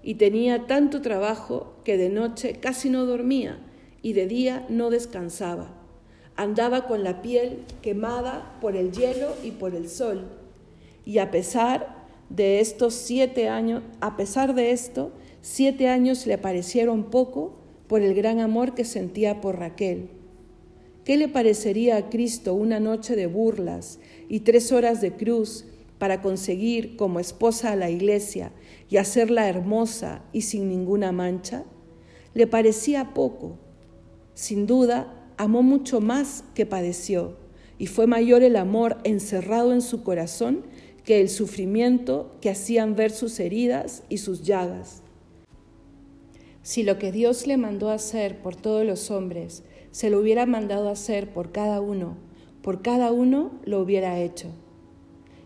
Y 0.04 0.16
tenía 0.16 0.68
tanto 0.68 1.02
trabajo 1.02 1.76
que 1.86 1.96
de 1.96 2.10
noche 2.10 2.60
casi 2.60 2.90
no 2.90 3.06
dormía 3.06 3.60
y 4.02 4.12
de 4.12 4.28
día 4.28 4.66
no 4.68 4.90
descansaba. 4.90 5.78
andaba 6.36 6.88
con 6.88 7.04
la 7.04 7.22
piel 7.22 7.60
quemada 7.82 8.58
por 8.62 8.76
el 8.76 8.92
hielo 8.92 9.36
y 9.44 9.52
por 9.52 9.76
el 9.76 9.88
sol. 9.88 10.26
Y 11.06 11.20
a 11.20 11.30
pesar 11.30 12.08
de 12.30 12.60
estos 12.60 12.96
siete 12.96 13.48
años, 13.48 13.84
a 14.00 14.18
pesar 14.18 14.56
de 14.56 14.72
esto, 14.72 15.12
siete 15.42 15.88
años 15.88 16.26
le 16.26 16.38
parecieron 16.38 17.12
poco 17.12 17.60
por 17.88 18.02
el 18.02 18.14
gran 18.16 18.40
amor 18.40 18.74
que 18.74 18.86
sentía 18.86 19.40
por 19.40 19.60
Raquel. 19.60 20.21
¿Qué 21.04 21.18
le 21.18 21.28
parecería 21.28 21.98
a 21.98 22.10
Cristo 22.10 22.54
una 22.54 22.80
noche 22.80 23.16
de 23.16 23.26
burlas 23.26 24.00
y 24.30 24.42
tres 24.42 24.72
horas 24.72 25.02
de 25.02 25.14
cruz 25.14 25.66
para 25.98 26.22
conseguir 26.22 26.96
como 26.96 27.20
esposa 27.20 27.72
a 27.72 27.76
la 27.76 27.90
iglesia 27.90 28.52
y 28.88 28.98
hacerla 28.98 29.50
hermosa 29.50 30.22
y 30.32 30.42
sin 30.42 30.70
ninguna 30.70 31.12
mancha? 31.12 31.64
Le 32.36 32.46
parecía 32.46 33.16
poco. 33.16 33.58
Sin 34.36 34.68
duda, 34.68 35.34
amó 35.38 35.64
mucho 35.64 36.02
más 36.02 36.44
que 36.54 36.68
padeció, 36.68 37.36
y 37.80 37.88
fue 37.88 38.06
mayor 38.06 38.44
el 38.44 38.56
amor 38.56 38.98
encerrado 39.04 39.74
en 39.74 39.82
su 39.82 40.04
corazón 40.04 40.64
que 41.04 41.20
el 41.20 41.30
sufrimiento 41.30 42.38
que 42.42 42.52
hacían 42.52 42.96
ver 42.96 43.10
sus 43.10 43.40
heridas 43.40 44.04
y 44.08 44.20
sus 44.20 44.44
llagas. 44.44 45.02
Si 46.62 46.84
lo 46.84 47.00
que 47.00 47.12
Dios 47.12 47.48
le 47.48 47.58
mandó 47.58 47.90
hacer 47.90 48.40
por 48.44 48.56
todos 48.56 48.86
los 48.86 49.10
hombres 49.10 49.64
se 49.92 50.10
lo 50.10 50.20
hubiera 50.20 50.46
mandado 50.46 50.90
hacer 50.90 51.32
por 51.32 51.52
cada 51.52 51.82
uno, 51.82 52.16
por 52.62 52.82
cada 52.82 53.12
uno 53.12 53.52
lo 53.66 53.80
hubiera 53.80 54.20
hecho. 54.20 54.48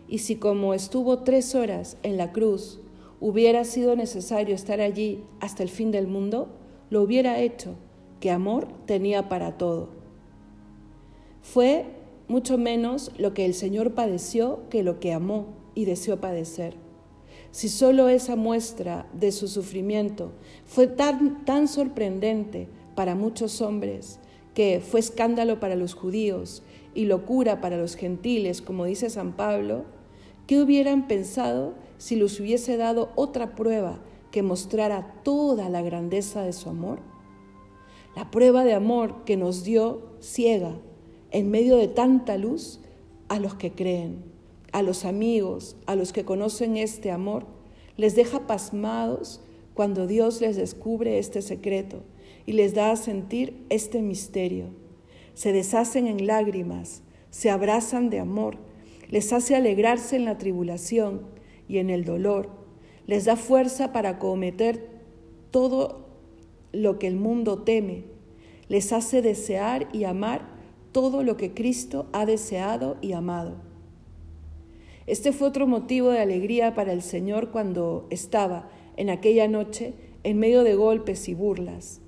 Y 0.08 0.18
si 0.18 0.36
como 0.36 0.72
estuvo 0.72 1.18
tres 1.18 1.54
horas 1.54 1.96
en 2.02 2.16
la 2.16 2.32
cruz, 2.32 2.80
hubiera 3.20 3.64
sido 3.64 3.96
necesario 3.96 4.54
estar 4.54 4.80
allí 4.80 5.24
hasta 5.40 5.62
el 5.62 5.68
fin 5.68 5.90
del 5.90 6.06
mundo, 6.06 6.48
lo 6.90 7.02
hubiera 7.02 7.40
hecho, 7.40 7.74
que 8.20 8.30
amor 8.30 8.68
tenía 8.86 9.28
para 9.28 9.58
todo. 9.58 9.88
Fue 11.42 11.86
mucho 12.28 12.58
menos 12.58 13.12
lo 13.18 13.34
que 13.34 13.44
el 13.44 13.54
Señor 13.54 13.94
padeció 13.94 14.60
que 14.70 14.82
lo 14.82 15.00
que 15.00 15.12
amó 15.12 15.46
y 15.74 15.84
deseó 15.84 16.20
padecer. 16.20 16.74
Si 17.50 17.68
solo 17.68 18.08
esa 18.08 18.36
muestra 18.36 19.06
de 19.12 19.32
su 19.32 19.48
sufrimiento 19.48 20.32
fue 20.64 20.86
tan, 20.86 21.44
tan 21.44 21.68
sorprendente 21.68 22.68
para 22.94 23.14
muchos 23.14 23.60
hombres, 23.60 24.18
que 24.56 24.80
fue 24.80 25.00
escándalo 25.00 25.60
para 25.60 25.76
los 25.76 25.92
judíos 25.92 26.62
y 26.94 27.04
locura 27.04 27.60
para 27.60 27.76
los 27.76 27.94
gentiles, 27.94 28.62
como 28.62 28.86
dice 28.86 29.10
San 29.10 29.36
Pablo, 29.36 29.84
¿qué 30.46 30.62
hubieran 30.62 31.08
pensado 31.08 31.74
si 31.98 32.16
les 32.16 32.40
hubiese 32.40 32.78
dado 32.78 33.10
otra 33.16 33.54
prueba 33.54 33.98
que 34.30 34.42
mostrara 34.42 35.20
toda 35.22 35.68
la 35.68 35.82
grandeza 35.82 36.42
de 36.42 36.54
su 36.54 36.70
amor? 36.70 37.00
La 38.16 38.30
prueba 38.30 38.64
de 38.64 38.72
amor 38.72 39.24
que 39.26 39.36
nos 39.36 39.62
dio 39.62 40.14
ciega 40.20 40.72
en 41.32 41.50
medio 41.50 41.76
de 41.76 41.88
tanta 41.88 42.38
luz 42.38 42.80
a 43.28 43.38
los 43.38 43.56
que 43.56 43.72
creen, 43.72 44.24
a 44.72 44.80
los 44.80 45.04
amigos, 45.04 45.76
a 45.84 45.96
los 45.96 46.14
que 46.14 46.24
conocen 46.24 46.78
este 46.78 47.10
amor, 47.10 47.44
les 47.98 48.16
deja 48.16 48.46
pasmados 48.46 49.42
cuando 49.74 50.06
Dios 50.06 50.40
les 50.40 50.56
descubre 50.56 51.18
este 51.18 51.42
secreto 51.42 52.04
y 52.46 52.52
les 52.52 52.74
da 52.74 52.92
a 52.92 52.96
sentir 52.96 53.64
este 53.68 54.00
misterio. 54.00 54.70
Se 55.34 55.52
deshacen 55.52 56.06
en 56.06 56.26
lágrimas, 56.26 57.02
se 57.30 57.50
abrazan 57.50 58.08
de 58.08 58.20
amor, 58.20 58.56
les 59.10 59.32
hace 59.32 59.54
alegrarse 59.54 60.16
en 60.16 60.24
la 60.24 60.38
tribulación 60.38 61.22
y 61.68 61.78
en 61.78 61.90
el 61.90 62.04
dolor, 62.04 62.48
les 63.06 63.24
da 63.24 63.36
fuerza 63.36 63.92
para 63.92 64.10
acometer 64.10 64.88
todo 65.50 66.06
lo 66.72 66.98
que 66.98 67.06
el 67.06 67.16
mundo 67.16 67.62
teme, 67.62 68.04
les 68.68 68.92
hace 68.92 69.22
desear 69.22 69.88
y 69.92 70.04
amar 70.04 70.48
todo 70.92 71.22
lo 71.22 71.36
que 71.36 71.52
Cristo 71.52 72.06
ha 72.12 72.26
deseado 72.26 72.96
y 73.00 73.12
amado. 73.12 73.56
Este 75.06 75.32
fue 75.32 75.48
otro 75.48 75.66
motivo 75.66 76.10
de 76.10 76.20
alegría 76.20 76.74
para 76.74 76.92
el 76.92 77.02
Señor 77.02 77.50
cuando 77.50 78.06
estaba 78.10 78.68
en 78.96 79.10
aquella 79.10 79.46
noche 79.46 79.94
en 80.24 80.38
medio 80.38 80.64
de 80.64 80.74
golpes 80.74 81.28
y 81.28 81.34
burlas. 81.34 82.00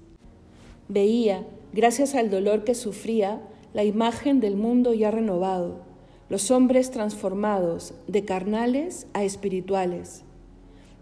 Veía, 0.88 1.46
gracias 1.74 2.14
al 2.14 2.30
dolor 2.30 2.64
que 2.64 2.74
sufría, 2.74 3.42
la 3.74 3.84
imagen 3.84 4.40
del 4.40 4.56
mundo 4.56 4.94
ya 4.94 5.10
renovado, 5.10 5.82
los 6.30 6.50
hombres 6.50 6.90
transformados 6.90 7.92
de 8.06 8.24
carnales 8.24 9.06
a 9.12 9.22
espirituales. 9.22 10.22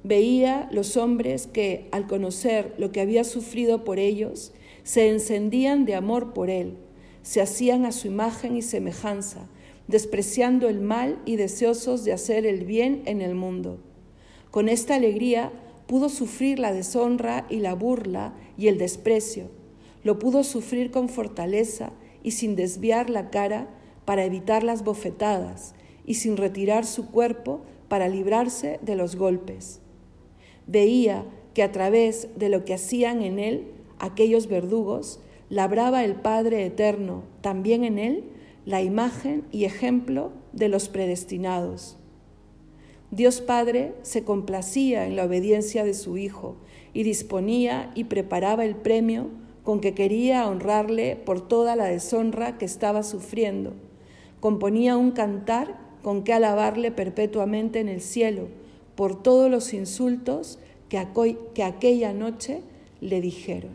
Veía 0.02 0.68
los 0.72 0.96
hombres 0.96 1.46
que, 1.46 1.88
al 1.92 2.08
conocer 2.08 2.74
lo 2.78 2.90
que 2.90 3.00
había 3.00 3.22
sufrido 3.22 3.84
por 3.84 4.00
ellos, 4.00 4.52
se 4.82 5.08
encendían 5.08 5.84
de 5.84 5.94
amor 5.94 6.32
por 6.32 6.50
él, 6.50 6.78
se 7.22 7.40
hacían 7.40 7.84
a 7.84 7.92
su 7.92 8.08
imagen 8.08 8.56
y 8.56 8.62
semejanza, 8.62 9.48
despreciando 9.86 10.68
el 10.68 10.80
mal 10.80 11.20
y 11.24 11.36
deseosos 11.36 12.04
de 12.04 12.12
hacer 12.12 12.44
el 12.44 12.64
bien 12.64 13.02
en 13.06 13.20
el 13.20 13.36
mundo. 13.36 13.78
Con 14.50 14.68
esta 14.68 14.96
alegría 14.96 15.52
pudo 15.86 16.08
sufrir 16.08 16.58
la 16.58 16.72
deshonra 16.72 17.46
y 17.48 17.60
la 17.60 17.74
burla 17.74 18.34
y 18.58 18.66
el 18.66 18.78
desprecio, 18.78 19.50
lo 20.06 20.20
pudo 20.20 20.44
sufrir 20.44 20.92
con 20.92 21.08
fortaleza 21.08 21.90
y 22.22 22.30
sin 22.30 22.54
desviar 22.54 23.10
la 23.10 23.28
cara 23.30 23.66
para 24.04 24.24
evitar 24.24 24.62
las 24.62 24.84
bofetadas 24.84 25.74
y 26.06 26.14
sin 26.14 26.36
retirar 26.36 26.86
su 26.86 27.10
cuerpo 27.10 27.62
para 27.88 28.08
librarse 28.08 28.78
de 28.82 28.94
los 28.94 29.16
golpes. 29.16 29.80
Veía 30.68 31.24
que 31.54 31.64
a 31.64 31.72
través 31.72 32.28
de 32.36 32.48
lo 32.48 32.64
que 32.64 32.74
hacían 32.74 33.20
en 33.20 33.40
él 33.40 33.64
aquellos 33.98 34.46
verdugos, 34.46 35.18
labraba 35.50 36.04
el 36.04 36.14
Padre 36.14 36.64
Eterno 36.64 37.24
también 37.40 37.82
en 37.82 37.98
él 37.98 38.24
la 38.64 38.82
imagen 38.82 39.42
y 39.50 39.64
ejemplo 39.64 40.30
de 40.52 40.68
los 40.68 40.88
predestinados. 40.88 41.96
Dios 43.10 43.40
Padre 43.40 43.94
se 44.02 44.22
complacía 44.22 45.04
en 45.04 45.16
la 45.16 45.24
obediencia 45.24 45.82
de 45.82 45.94
su 45.94 46.16
Hijo 46.16 46.54
y 46.94 47.02
disponía 47.02 47.90
y 47.96 48.04
preparaba 48.04 48.64
el 48.64 48.76
premio 48.76 49.30
con 49.66 49.80
que 49.80 49.94
quería 49.94 50.46
honrarle 50.46 51.16
por 51.16 51.40
toda 51.40 51.74
la 51.74 51.86
deshonra 51.86 52.56
que 52.56 52.64
estaba 52.64 53.02
sufriendo. 53.02 53.72
Componía 54.38 54.96
un 54.96 55.10
cantar 55.10 55.76
con 56.04 56.22
que 56.22 56.32
alabarle 56.32 56.92
perpetuamente 56.92 57.80
en 57.80 57.88
el 57.88 58.00
cielo 58.00 58.46
por 58.94 59.20
todos 59.20 59.50
los 59.50 59.74
insultos 59.74 60.60
que, 60.88 61.04
que 61.52 61.64
aquella 61.64 62.12
noche 62.12 62.62
le 63.00 63.20
dijeron. 63.20 63.72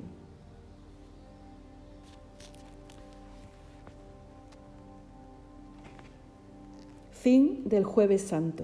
Fin 7.11 7.63
del 7.65 7.83
jueves 7.83 8.21
santo. 8.21 8.63